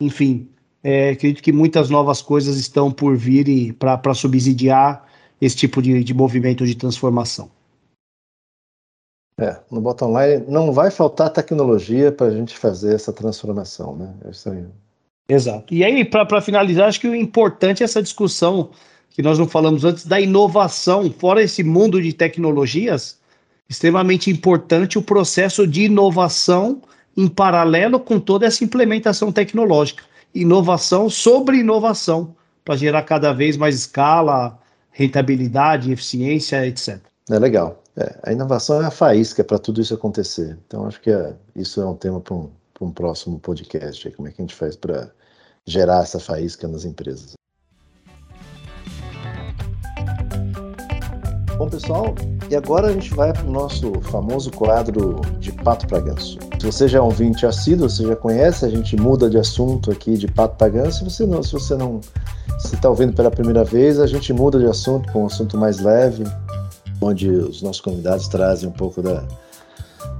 Enfim, 0.00 0.48
é, 0.82 1.10
acredito 1.10 1.42
que 1.42 1.52
muitas 1.52 1.90
novas 1.90 2.20
coisas 2.20 2.56
estão 2.56 2.90
por 2.92 3.16
vir 3.16 3.74
para 3.74 4.14
subsidiar 4.14 5.04
esse 5.40 5.56
tipo 5.56 5.82
de, 5.82 6.02
de 6.02 6.14
movimento 6.14 6.64
de 6.66 6.74
transformação. 6.74 7.50
É, 9.38 9.60
no 9.70 9.82
bottom 9.82 10.18
line 10.18 10.44
não 10.48 10.72
vai 10.72 10.90
faltar 10.90 11.30
tecnologia 11.30 12.10
para 12.10 12.28
a 12.28 12.30
gente 12.30 12.56
fazer 12.56 12.94
essa 12.94 13.12
transformação, 13.12 13.94
né? 13.94 14.14
É 14.24 14.30
isso 14.30 14.48
aí. 14.48 14.66
Exato. 15.28 15.74
E 15.74 15.84
aí, 15.84 16.04
para 16.04 16.40
finalizar, 16.40 16.88
acho 16.88 17.00
que 17.00 17.08
o 17.08 17.14
importante 17.14 17.82
é 17.82 17.84
essa 17.84 18.02
discussão 18.02 18.70
que 19.10 19.22
nós 19.22 19.38
não 19.38 19.48
falamos 19.48 19.84
antes 19.84 20.06
da 20.06 20.20
inovação, 20.20 21.10
fora 21.10 21.42
esse 21.42 21.64
mundo 21.64 22.00
de 22.02 22.12
tecnologias, 22.12 23.18
extremamente 23.68 24.30
importante 24.30 24.98
o 24.98 25.02
processo 25.02 25.66
de 25.66 25.84
inovação 25.84 26.82
em 27.16 27.26
paralelo 27.26 27.98
com 27.98 28.20
toda 28.20 28.46
essa 28.46 28.62
implementação 28.62 29.32
tecnológica. 29.32 30.04
Inovação 30.34 31.08
sobre 31.08 31.58
inovação, 31.58 32.36
para 32.62 32.76
gerar 32.76 33.02
cada 33.02 33.32
vez 33.32 33.56
mais 33.56 33.74
escala, 33.74 34.58
rentabilidade, 34.90 35.90
eficiência, 35.90 36.66
etc. 36.66 36.98
É 37.30 37.38
legal. 37.38 37.82
É, 37.96 38.18
a 38.22 38.32
inovação 38.32 38.82
é 38.82 38.86
a 38.86 38.90
faísca 38.90 39.42
para 39.42 39.58
tudo 39.58 39.80
isso 39.80 39.94
acontecer. 39.94 40.58
Então, 40.66 40.86
acho 40.86 41.00
que 41.00 41.10
é, 41.10 41.32
isso 41.54 41.80
é 41.80 41.86
um 41.86 41.94
tema 41.94 42.20
para 42.20 42.34
um, 42.34 42.50
um, 42.80 42.90
próximo 42.90 43.38
podcast. 43.38 44.10
Como 44.12 44.28
é 44.28 44.32
que 44.32 44.40
a 44.40 44.44
gente 44.44 44.54
faz 44.54 44.76
para 44.76 45.10
gerar 45.64 46.02
essa 46.02 46.20
faísca 46.20 46.68
nas 46.68 46.84
empresas? 46.84 47.32
Bom, 51.56 51.70
pessoal, 51.70 52.14
e 52.50 52.54
agora 52.54 52.88
a 52.88 52.92
gente 52.92 53.14
vai 53.14 53.32
para 53.32 53.46
o 53.46 53.50
nosso 53.50 53.98
famoso 54.02 54.50
quadro 54.50 55.22
de 55.38 55.50
pato 55.52 55.86
para 55.86 56.00
ganso. 56.00 56.38
Se 56.60 56.66
você 56.66 56.86
já 56.86 56.98
é 56.98 57.00
um 57.00 57.06
ouvinte 57.06 57.46
assíduo, 57.46 57.88
você 57.88 58.06
já 58.06 58.14
conhece, 58.14 58.66
a 58.66 58.68
gente 58.68 58.94
muda 58.94 59.30
de 59.30 59.38
assunto 59.38 59.90
aqui 59.90 60.18
de 60.18 60.28
pato 60.28 60.56
para 60.56 60.68
ganso. 60.68 60.98
Se 60.98 61.04
você 61.04 61.26
não, 61.26 61.42
se 61.42 61.52
você 61.52 61.74
não 61.74 62.00
está 62.58 62.90
ouvindo 62.90 63.14
pela 63.14 63.30
primeira 63.30 63.64
vez, 63.64 63.98
a 63.98 64.06
gente 64.06 64.32
muda 64.34 64.58
de 64.58 64.66
assunto 64.66 65.10
para 65.10 65.18
um 65.18 65.26
assunto 65.26 65.56
mais 65.56 65.78
leve, 65.78 66.24
onde 67.00 67.30
os 67.30 67.62
nossos 67.62 67.80
convidados 67.80 68.28
trazem 68.28 68.68
um 68.68 68.72
pouco 68.72 69.00
da, 69.00 69.26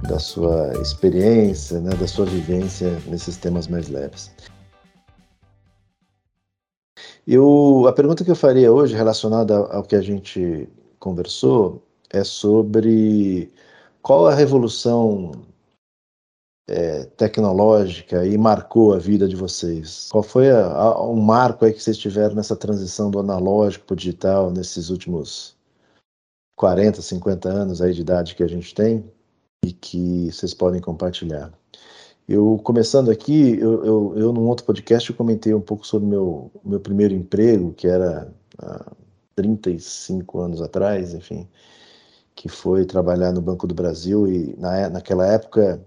da 0.03 0.19
sua 0.19 0.73
experiência, 0.81 1.79
né, 1.79 1.95
da 1.95 2.07
sua 2.07 2.25
vivência 2.25 2.99
nesses 3.07 3.37
temas 3.37 3.67
mais 3.67 3.89
leves. 3.89 4.31
Eu, 7.25 7.85
a 7.87 7.93
pergunta 7.93 8.23
que 8.23 8.31
eu 8.31 8.35
faria 8.35 8.71
hoje, 8.71 8.95
relacionada 8.95 9.57
ao 9.57 9.83
que 9.83 9.95
a 9.95 10.01
gente 10.01 10.69
conversou 10.99 11.83
é 12.09 12.23
sobre 12.23 13.51
qual 14.01 14.27
a 14.27 14.33
revolução 14.33 15.31
é, 16.69 17.03
tecnológica 17.17 18.25
e 18.25 18.37
marcou 18.37 18.93
a 18.93 18.97
vida 18.97 19.27
de 19.27 19.35
vocês? 19.35 20.07
Qual 20.09 20.23
foi 20.23 20.49
a, 20.49 20.67
a, 20.67 21.03
um 21.05 21.19
marco 21.19 21.65
aí 21.65 21.73
que 21.73 21.83
vocês 21.83 21.97
tiveram 21.97 22.35
nessa 22.35 22.55
transição 22.55 23.11
do 23.11 23.19
analógico 23.19 23.85
para 23.85 23.93
o 23.93 23.97
digital 23.97 24.51
nesses 24.51 24.89
últimos 24.89 25.57
40, 26.55 27.01
50 27.01 27.49
anos 27.49 27.81
aí 27.81 27.93
de 27.93 28.01
idade 28.01 28.35
que 28.35 28.43
a 28.43 28.47
gente 28.47 28.73
tem 28.73 29.03
e 29.63 29.71
que 29.71 30.31
vocês 30.31 30.53
podem 30.53 30.81
compartilhar? 30.81 31.51
Eu, 32.27 32.59
começando 32.63 33.09
aqui, 33.09 33.57
eu, 33.59 33.85
eu, 33.85 34.13
eu 34.17 34.33
num 34.33 34.47
outro 34.47 34.65
podcast 34.65 35.09
eu 35.09 35.15
comentei 35.15 35.53
um 35.53 35.61
pouco 35.61 35.87
sobre 35.87 36.07
meu 36.07 36.51
meu 36.63 36.79
primeiro 36.79 37.13
emprego, 37.13 37.73
que 37.73 37.87
era 37.87 38.31
35 39.35 40.39
anos 40.39 40.61
atrás, 40.61 41.13
enfim, 41.13 41.47
que 42.35 42.49
foi 42.49 42.85
trabalhar 42.85 43.31
no 43.31 43.41
Banco 43.41 43.65
do 43.67 43.75
Brasil 43.75 44.27
e 44.27 44.55
na, 44.57 44.89
naquela 44.89 45.25
época 45.27 45.81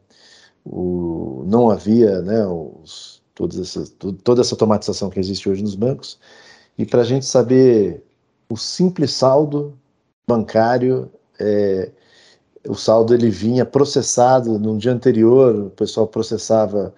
o, 0.64 1.44
não 1.46 1.70
havia 1.70 2.22
né, 2.22 2.46
os, 2.46 3.22
todas 3.34 3.58
essas, 3.58 3.90
toda 4.24 4.40
essa 4.40 4.54
automatização 4.54 5.10
que 5.10 5.20
existe 5.20 5.48
hoje 5.48 5.62
nos 5.62 5.74
bancos 5.74 6.18
e 6.78 6.86
para 6.86 7.02
a 7.02 7.04
gente 7.04 7.26
saber 7.26 8.04
o 8.48 8.56
simples 8.56 9.12
saldo 9.12 9.78
bancário, 10.26 11.10
é, 11.38 11.90
o 12.68 12.74
saldo 12.74 13.14
ele 13.14 13.30
vinha 13.30 13.64
processado 13.64 14.58
no 14.58 14.76
dia 14.78 14.92
anterior, 14.92 15.54
o 15.54 15.70
pessoal 15.70 16.06
processava 16.06 16.94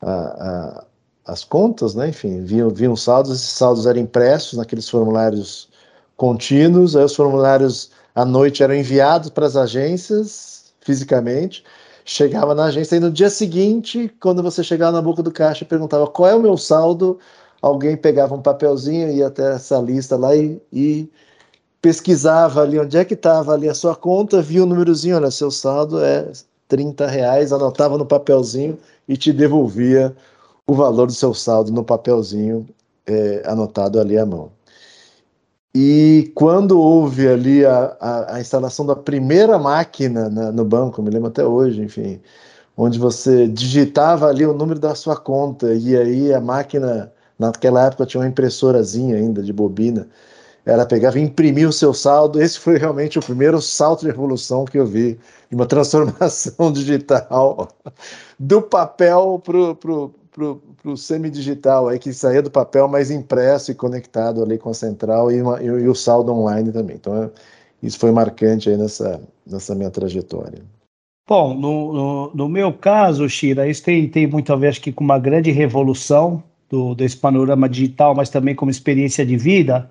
a, 0.00 0.12
a, 0.12 0.84
as 1.26 1.44
contas, 1.44 1.94
né? 1.94 2.08
enfim, 2.08 2.44
vinham, 2.44 2.70
vinham 2.70 2.96
saldos, 2.96 3.32
esses 3.32 3.50
saldos 3.50 3.86
eram 3.86 4.00
impressos 4.00 4.58
naqueles 4.58 4.88
formulários 4.88 5.68
contínuos, 6.16 6.96
aí 6.96 7.04
os 7.04 7.14
formulários 7.14 7.90
à 8.14 8.24
noite 8.24 8.62
eram 8.62 8.74
enviados 8.74 9.30
para 9.30 9.46
as 9.46 9.56
agências 9.56 10.72
fisicamente, 10.80 11.64
chegava 12.04 12.54
na 12.54 12.64
agência 12.64 12.96
e 12.96 13.00
no 13.00 13.10
dia 13.10 13.30
seguinte, 13.30 14.14
quando 14.20 14.42
você 14.42 14.62
chegava 14.62 14.92
na 14.92 15.02
boca 15.02 15.22
do 15.22 15.32
caixa 15.32 15.64
e 15.64 15.66
perguntava 15.66 16.06
qual 16.06 16.28
é 16.28 16.34
o 16.34 16.40
meu 16.40 16.56
saldo, 16.56 17.18
alguém 17.62 17.96
pegava 17.96 18.34
um 18.34 18.42
papelzinho, 18.42 19.10
ia 19.10 19.28
até 19.28 19.54
essa 19.54 19.78
lista 19.78 20.16
lá 20.16 20.36
e, 20.36 20.60
e 20.70 21.10
pesquisava 21.84 22.62
ali 22.62 22.80
onde 22.80 22.96
é 22.96 23.04
que 23.04 23.12
estava 23.12 23.52
ali 23.52 23.68
a 23.68 23.74
sua 23.74 23.94
conta, 23.94 24.40
via 24.40 24.62
o 24.62 24.66
númerozinho, 24.66 25.16
olha, 25.16 25.30
seu 25.30 25.50
saldo 25.50 26.02
é 26.02 26.32
30 26.66 27.06
reais, 27.06 27.52
anotava 27.52 27.98
no 27.98 28.06
papelzinho 28.06 28.78
e 29.06 29.18
te 29.18 29.30
devolvia 29.34 30.16
o 30.66 30.72
valor 30.72 31.08
do 31.08 31.12
seu 31.12 31.34
saldo 31.34 31.70
no 31.70 31.84
papelzinho 31.84 32.66
é, 33.06 33.42
anotado 33.44 34.00
ali 34.00 34.16
à 34.16 34.24
mão. 34.24 34.50
E 35.74 36.32
quando 36.34 36.80
houve 36.80 37.28
ali 37.28 37.66
a, 37.66 37.94
a, 38.00 38.36
a 38.36 38.40
instalação 38.40 38.86
da 38.86 38.96
primeira 38.96 39.58
máquina 39.58 40.30
na, 40.30 40.50
no 40.50 40.64
banco, 40.64 41.02
me 41.02 41.10
lembro 41.10 41.28
até 41.28 41.44
hoje, 41.44 41.82
enfim, 41.82 42.18
onde 42.78 42.98
você 42.98 43.46
digitava 43.46 44.28
ali 44.28 44.46
o 44.46 44.54
número 44.54 44.80
da 44.80 44.94
sua 44.94 45.18
conta 45.18 45.74
e 45.74 45.94
aí 45.94 46.32
a 46.32 46.40
máquina, 46.40 47.12
naquela 47.38 47.84
época 47.84 48.06
tinha 48.06 48.22
uma 48.22 48.28
impressorazinha 48.28 49.16
ainda 49.16 49.42
de 49.42 49.52
bobina, 49.52 50.08
ela 50.64 50.86
pegava 50.86 51.18
e 51.18 51.22
imprimia 51.22 51.68
o 51.68 51.72
seu 51.72 51.92
saldo. 51.92 52.40
Esse 52.40 52.58
foi 52.58 52.78
realmente 52.78 53.18
o 53.18 53.22
primeiro 53.22 53.60
salto 53.60 54.00
de 54.00 54.06
revolução 54.06 54.64
que 54.64 54.78
eu 54.78 54.86
vi, 54.86 55.18
uma 55.52 55.66
transformação 55.66 56.72
digital 56.72 57.68
do 58.38 58.62
papel 58.62 59.40
para 59.44 60.90
o 60.90 60.96
semidigital 60.96 61.88
aí 61.88 61.98
que 61.98 62.12
saía 62.12 62.42
do 62.42 62.50
papel 62.50 62.88
mais 62.88 63.10
impresso 63.10 63.70
e 63.70 63.74
conectado 63.74 64.42
ali 64.42 64.58
com 64.58 64.70
a 64.70 64.74
central 64.74 65.30
e, 65.30 65.40
uma, 65.40 65.62
e, 65.62 65.66
e 65.66 65.88
o 65.88 65.94
saldo 65.94 66.32
online 66.32 66.72
também. 66.72 66.96
Então 66.96 67.22
é, 67.22 67.30
isso 67.82 67.98
foi 67.98 68.10
marcante 68.10 68.70
aí 68.70 68.76
nessa, 68.76 69.20
nessa 69.46 69.74
minha 69.74 69.90
trajetória. 69.90 70.60
Bom, 71.26 71.54
no, 71.54 71.92
no, 71.92 72.30
no, 72.34 72.48
meu 72.48 72.70
caso, 72.72 73.26
Shira, 73.28 73.66
isso 73.66 73.82
tem, 73.82 74.06
tem 74.08 74.26
muito 74.26 74.52
a 74.52 74.56
ver 74.56 74.68
acho 74.68 74.80
que 74.80 74.92
com 74.92 75.02
uma 75.02 75.18
grande 75.18 75.50
revolução 75.50 76.42
do, 76.68 76.94
desse 76.94 77.16
panorama 77.16 77.66
digital, 77.66 78.14
mas 78.14 78.28
também 78.28 78.54
como 78.54 78.70
experiência 78.70 79.24
de 79.24 79.36
vida. 79.36 79.88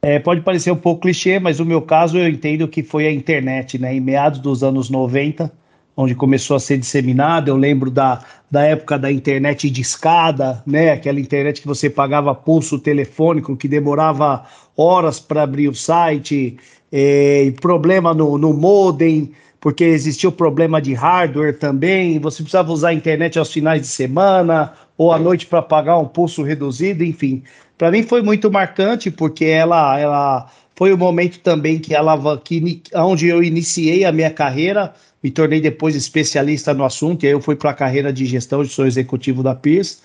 É, 0.00 0.18
pode 0.20 0.42
parecer 0.42 0.70
um 0.70 0.76
pouco 0.76 1.02
clichê, 1.02 1.40
mas 1.40 1.58
no 1.58 1.64
meu 1.64 1.82
caso 1.82 2.18
eu 2.18 2.28
entendo 2.28 2.68
que 2.68 2.84
foi 2.84 3.06
a 3.06 3.12
internet, 3.12 3.78
né? 3.78 3.94
Em 3.94 4.00
meados 4.00 4.38
dos 4.38 4.62
anos 4.62 4.88
90, 4.88 5.52
onde 5.96 6.14
começou 6.14 6.56
a 6.56 6.60
ser 6.60 6.78
disseminado. 6.78 7.48
Eu 7.48 7.56
lembro 7.56 7.90
da, 7.90 8.24
da 8.48 8.62
época 8.62 8.96
da 8.96 9.10
internet 9.10 9.68
de 9.68 9.80
escada, 9.80 10.62
né? 10.64 10.92
Aquela 10.92 11.18
internet 11.18 11.60
que 11.60 11.66
você 11.66 11.90
pagava 11.90 12.32
pulso 12.32 12.78
telefônico, 12.78 13.56
que 13.56 13.66
demorava 13.66 14.46
horas 14.76 15.18
para 15.18 15.42
abrir 15.42 15.68
o 15.68 15.74
site, 15.74 16.56
é, 16.92 17.52
problema 17.60 18.14
no, 18.14 18.38
no 18.38 18.52
modem, 18.52 19.32
porque 19.60 19.82
existia 19.82 20.28
o 20.28 20.32
problema 20.32 20.80
de 20.80 20.94
hardware 20.94 21.58
também. 21.58 22.20
Você 22.20 22.44
precisava 22.44 22.72
usar 22.72 22.90
a 22.90 22.94
internet 22.94 23.36
aos 23.36 23.52
finais 23.52 23.80
de 23.80 23.88
semana 23.88 24.74
ou 24.96 25.12
à 25.12 25.18
noite 25.18 25.44
para 25.44 25.60
pagar 25.60 25.98
um 25.98 26.06
pulso 26.06 26.44
reduzido, 26.44 27.02
enfim. 27.02 27.42
Para 27.78 27.92
mim 27.92 28.02
foi 28.02 28.20
muito 28.20 28.50
marcante 28.50 29.08
porque 29.10 29.44
ela, 29.44 29.98
ela 29.98 30.50
foi 30.74 30.92
o 30.92 30.98
momento 30.98 31.38
também 31.38 31.78
que 31.78 31.94
ela 31.94 32.36
que 32.38 32.82
onde 32.94 33.28
eu 33.28 33.42
iniciei 33.42 34.04
a 34.04 34.12
minha 34.12 34.30
carreira 34.30 34.92
me 35.22 35.30
tornei 35.30 35.60
depois 35.60 35.96
especialista 35.96 36.72
no 36.74 36.84
assunto, 36.84 37.24
e 37.24 37.26
aí 37.26 37.32
eu 37.32 37.40
fui 37.40 37.56
para 37.56 37.70
a 37.70 37.74
carreira 37.74 38.12
de 38.12 38.24
gestão, 38.24 38.64
sou 38.64 38.86
executivo 38.86 39.42
da 39.42 39.54
PIRS. 39.54 40.00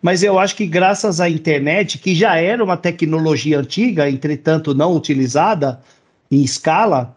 Mas 0.00 0.22
eu 0.22 0.38
acho 0.38 0.54
que 0.54 0.66
graças 0.66 1.20
à 1.20 1.28
internet, 1.28 1.98
que 1.98 2.14
já 2.14 2.36
era 2.36 2.62
uma 2.62 2.76
tecnologia 2.76 3.58
antiga, 3.58 4.08
entretanto 4.08 4.74
não 4.74 4.94
utilizada 4.94 5.80
em 6.30 6.42
escala, 6.42 7.16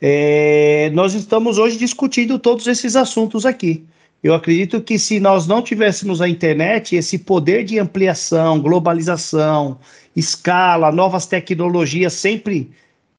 é, 0.00 0.90
nós 0.94 1.14
estamos 1.14 1.58
hoje 1.58 1.76
discutindo 1.76 2.38
todos 2.38 2.66
esses 2.66 2.96
assuntos 2.96 3.44
aqui. 3.44 3.84
Eu 4.24 4.34
acredito 4.34 4.80
que 4.80 4.98
se 4.98 5.20
nós 5.20 5.46
não 5.46 5.62
tivéssemos 5.62 6.20
a 6.20 6.28
internet, 6.28 6.96
esse 6.96 7.18
poder 7.18 7.62
de 7.62 7.78
ampliação, 7.78 8.60
globalização, 8.60 9.78
escala, 10.16 10.90
novas 10.90 11.26
tecnologias 11.26 12.14
sempre 12.14 12.72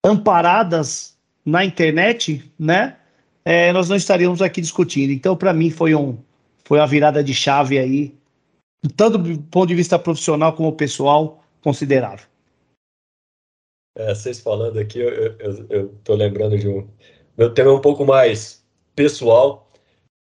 amparadas 0.03 1.15
na 1.45 1.63
internet, 1.63 2.43
né? 2.59 2.97
é, 3.45 3.71
nós 3.71 3.87
não 3.87 3.95
estaríamos 3.95 4.41
aqui 4.41 4.59
discutindo. 4.59 5.11
Então, 5.11 5.37
para 5.37 5.53
mim, 5.53 5.69
foi, 5.69 5.93
um, 5.93 6.17
foi 6.63 6.79
uma 6.79 6.87
virada 6.87 7.23
de 7.23 7.33
chave 7.33 7.77
aí, 7.77 8.13
tanto 8.97 9.19
do 9.19 9.39
ponto 9.43 9.67
de 9.67 9.75
vista 9.75 9.99
profissional 9.99 10.53
como 10.53 10.73
pessoal, 10.73 11.43
considerável. 11.61 12.25
É, 13.95 14.13
vocês 14.13 14.39
falando 14.39 14.79
aqui, 14.79 14.99
eu 14.99 15.93
estou 15.93 16.15
lembrando 16.15 16.57
de 16.57 16.67
um. 16.67 16.87
Meu 17.37 17.53
tema 17.53 17.69
é 17.69 17.73
um 17.73 17.81
pouco 17.81 18.03
mais 18.03 18.65
pessoal. 18.95 19.64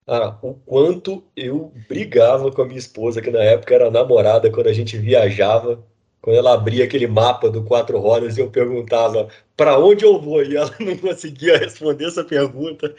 Ah, 0.07 0.38
o 0.42 0.55
quanto 0.55 1.24
eu 1.36 1.72
brigava 1.88 2.51
com 2.51 2.62
a 2.62 2.66
minha 2.66 2.78
esposa, 2.78 3.22
que 3.22 3.30
na 3.30 3.42
época 3.42 3.74
era 3.74 3.90
namorada, 3.90 4.51
quando 4.51 4.66
a 4.68 4.72
gente 4.72 4.98
viajava 4.98 5.84
quando 6.22 6.36
ela 6.36 6.55
abria 6.55 6.84
aquele 6.84 7.07
mapa 7.07 7.51
do 7.51 7.64
quatro 7.64 7.98
rodas 7.98 8.36
e 8.36 8.40
eu 8.40 8.51
perguntava 8.51 9.28
para 9.57 9.78
onde 9.78 10.05
eu 10.05 10.20
vou? 10.20 10.42
E 10.42 10.57
ela 10.57 10.74
não 10.80 10.96
conseguia 10.98 11.57
responder 11.59 12.07
essa 12.07 12.24
pergunta. 12.24 12.94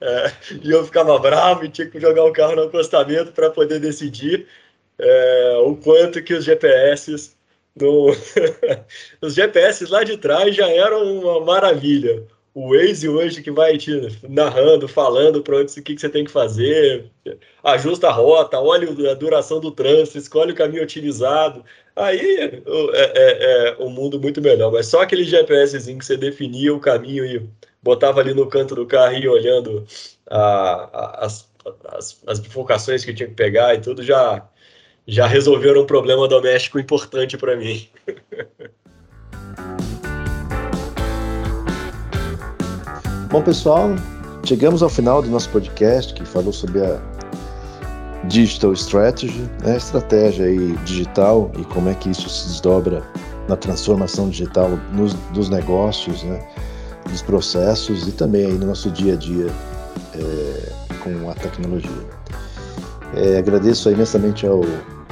É, 0.00 0.32
e 0.62 0.70
eu 0.70 0.84
ficava 0.84 1.18
bravo 1.18 1.64
e 1.64 1.68
tinha 1.70 1.88
que 1.88 2.00
jogar 2.00 2.24
o 2.24 2.32
carro 2.32 2.56
no 2.56 2.62
acostamento 2.64 3.32
para 3.32 3.50
poder 3.50 3.78
decidir 3.80 4.46
é, 4.98 5.56
o 5.64 5.76
quanto 5.76 6.22
que 6.22 6.34
os 6.34 6.44
GPS 6.44 7.32
os 9.20 9.34
GPS 9.34 9.84
lá 9.86 10.04
de 10.04 10.16
trás 10.16 10.54
já 10.54 10.68
eram 10.68 11.20
uma 11.20 11.40
maravilha 11.40 12.24
o 12.54 12.70
Waze 12.70 13.08
hoje 13.08 13.42
que 13.42 13.50
vai 13.50 13.76
te 13.76 13.90
narrando, 14.28 14.86
falando 14.86 15.42
para 15.42 15.56
onde 15.56 15.80
o 15.80 15.82
que, 15.82 15.94
que 15.94 16.00
você 16.00 16.08
tem 16.08 16.24
que 16.24 16.30
fazer, 16.30 17.10
ajusta 17.64 18.06
a 18.08 18.12
rota, 18.12 18.60
olha 18.60 18.88
a 19.10 19.14
duração 19.14 19.58
do 19.58 19.72
trânsito, 19.72 20.18
escolhe 20.18 20.52
o 20.52 20.54
caminho 20.54 20.84
otimizado. 20.84 21.64
Aí 21.96 22.36
é, 22.38 22.62
é, 22.94 23.68
é 23.70 23.76
um 23.80 23.90
mundo 23.90 24.20
muito 24.20 24.40
melhor. 24.40 24.70
Mas 24.70 24.86
só 24.86 25.02
aquele 25.02 25.24
GPSzinho 25.24 25.98
que 25.98 26.04
você 26.04 26.16
definia 26.16 26.72
o 26.72 26.78
caminho 26.78 27.26
e 27.26 27.44
botava 27.82 28.20
ali 28.20 28.32
no 28.32 28.46
canto 28.46 28.76
do 28.76 28.86
carro 28.86 29.14
e 29.14 29.28
olhando 29.28 29.84
a, 30.30 30.38
a, 30.40 31.26
as, 31.26 31.48
as, 31.86 32.22
as 32.24 32.38
bifurcações 32.38 33.04
que 33.04 33.12
tinha 33.12 33.28
que 33.28 33.34
pegar 33.34 33.74
e 33.74 33.80
tudo 33.80 34.00
já, 34.00 34.48
já 35.08 35.26
resolveram 35.26 35.82
um 35.82 35.86
problema 35.86 36.28
doméstico 36.28 36.78
importante 36.78 37.36
para 37.36 37.56
mim. 37.56 37.88
Bom, 43.34 43.42
pessoal, 43.42 43.88
chegamos 44.44 44.80
ao 44.80 44.88
final 44.88 45.20
do 45.20 45.28
nosso 45.28 45.50
podcast 45.50 46.14
que 46.14 46.24
falou 46.24 46.52
sobre 46.52 46.84
a 46.84 47.00
Digital 48.28 48.72
Strategy, 48.74 49.50
né, 49.60 49.76
estratégia 49.76 50.46
aí 50.46 50.76
digital 50.84 51.50
e 51.58 51.64
como 51.64 51.88
é 51.88 51.94
que 51.94 52.10
isso 52.10 52.28
se 52.28 52.46
desdobra 52.46 53.02
na 53.48 53.56
transformação 53.56 54.28
digital 54.28 54.78
nos, 54.92 55.14
dos 55.32 55.50
negócios, 55.50 56.22
né, 56.22 56.46
dos 57.10 57.22
processos 57.22 58.06
e 58.06 58.12
também 58.12 58.46
aí 58.46 58.52
no 58.52 58.66
nosso 58.66 58.88
dia 58.88 59.14
a 59.14 59.16
dia 59.16 59.48
é, 60.14 60.72
com 61.02 61.28
a 61.28 61.34
tecnologia. 61.34 61.90
É, 63.16 63.38
agradeço 63.38 63.90
imensamente 63.90 64.46
ao 64.46 64.60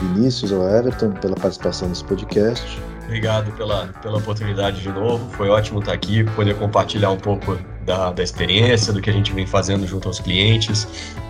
Vinícius, 0.00 0.52
ao 0.52 0.62
Everton 0.68 1.10
pela 1.10 1.34
participação 1.34 1.88
nesse 1.88 2.04
podcast. 2.04 2.80
Obrigado 3.04 3.50
pela, 3.56 3.88
pela 4.00 4.18
oportunidade 4.18 4.80
de 4.80 4.90
novo. 4.90 5.28
Foi 5.32 5.48
ótimo 5.48 5.80
estar 5.80 5.92
aqui, 5.92 6.22
poder 6.36 6.56
compartilhar 6.56 7.10
um 7.10 7.18
pouco 7.18 7.58
da, 7.85 8.11
da 8.12 8.22
experiência, 8.22 8.93
do 8.93 9.01
que 9.01 9.11
a 9.11 9.12
gente 9.12 9.33
vem 9.33 9.47
fazendo 9.47 9.87
junto 9.87 10.09
aos 10.09 10.20
clientes 10.20 10.87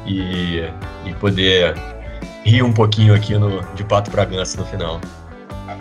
e, 0.07 0.63
e 1.07 1.15
poder 1.21 1.75
rir 2.45 2.63
um 2.63 2.73
pouquinho 2.73 3.15
aqui 3.15 3.35
no, 3.35 3.63
de 3.75 3.85
Pato 3.85 4.11
Bragança 4.11 4.59
no 4.59 4.67
final. 4.67 5.01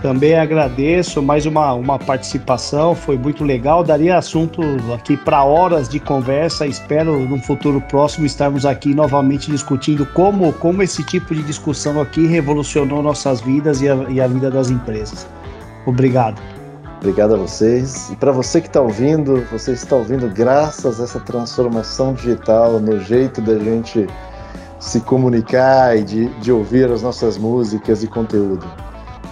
Também 0.02 0.36
agradeço 0.36 1.22
mais 1.22 1.46
uma, 1.46 1.74
uma 1.74 2.00
participação, 2.00 2.96
foi 2.96 3.18
muito 3.18 3.44
legal. 3.44 3.84
Daria 3.84 4.18
assunto 4.18 4.62
aqui 4.96 5.16
para 5.16 5.44
horas 5.44 5.88
de 5.88 6.00
conversa. 6.00 6.66
Espero 6.66 7.20
no 7.20 7.38
futuro 7.38 7.80
próximo 7.82 8.26
estarmos 8.26 8.66
aqui 8.66 8.96
novamente 8.96 9.52
discutindo 9.52 10.04
como, 10.08 10.52
como 10.54 10.82
esse 10.82 11.04
tipo 11.04 11.36
de 11.36 11.44
discussão 11.44 12.02
aqui 12.02 12.26
revolucionou 12.26 13.04
nossas 13.04 13.42
vidas 13.42 13.80
e 13.82 13.90
a, 13.90 13.96
e 14.10 14.20
a 14.20 14.28
vida 14.28 14.50
das 14.50 14.72
empresas. 14.72 15.28
Obrigado. 15.86 16.42
Obrigado 17.02 17.34
a 17.34 17.38
vocês. 17.38 18.12
E 18.12 18.16
para 18.16 18.32
você 18.32 18.62
que 18.62 18.68
está 18.68 18.80
ouvindo, 18.80 19.44
você 19.52 19.72
está 19.72 19.96
ouvindo 19.96 20.30
graças 20.30 21.02
a 21.02 21.04
essa 21.06 21.20
transformação 21.20 22.14
digital 22.14 22.80
no 22.80 23.00
jeito 23.00 23.42
da 23.42 23.58
gente 23.58 24.06
se 24.80 25.00
comunicar 25.02 25.98
e 25.98 26.04
de, 26.04 26.28
de 26.40 26.52
ouvir 26.52 26.92
as 26.92 27.02
nossas 27.02 27.40
músicas 27.40 28.04
e 28.04 28.08
conteúdo. 28.08 28.64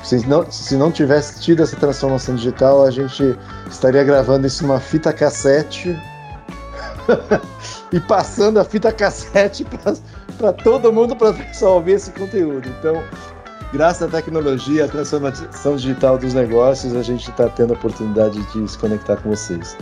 Se 0.04 0.26
não, 0.26 0.52
se 0.52 0.76
não 0.76 0.92
tivesse 0.92 1.42
tido 1.42 1.62
essa 1.62 1.76
transformação 1.76 2.34
digital, 2.34 2.84
a 2.84 2.90
gente 2.90 3.38
estaria 3.70 4.04
gravando 4.04 4.48
isso 4.48 4.66
numa 4.66 4.80
fita 4.80 5.14
cassete 5.14 5.96
e 7.94 8.00
passando 8.00 8.60
a 8.60 8.64
fita 8.64 8.92
cassete 8.92 9.64
para 10.40 10.54
todo 10.54 10.92
mundo 10.92 11.16
para 11.16 11.36
só 11.54 11.76
ouvir 11.76 11.94
esse 11.94 12.10
conteúdo. 12.12 12.68
Então, 12.80 13.04
graças 13.74 14.04
à 14.04 14.08
tecnologia, 14.08 14.86
à 14.86 14.88
transformação 14.88 15.76
digital 15.76 16.18
dos 16.18 16.34
negócios, 16.34 16.96
a 16.96 17.04
gente 17.04 17.30
está 17.30 17.48
tendo 17.50 17.74
a 17.74 17.76
oportunidade 17.76 18.42
de 18.52 18.68
se 18.68 18.78
conectar 18.78 19.18
com 19.18 19.30
vocês. 19.30 19.78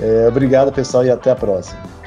É, 0.00 0.28
obrigado, 0.28 0.72
pessoal, 0.72 1.04
e 1.04 1.10
até 1.10 1.30
a 1.30 1.36
próxima. 1.36 1.97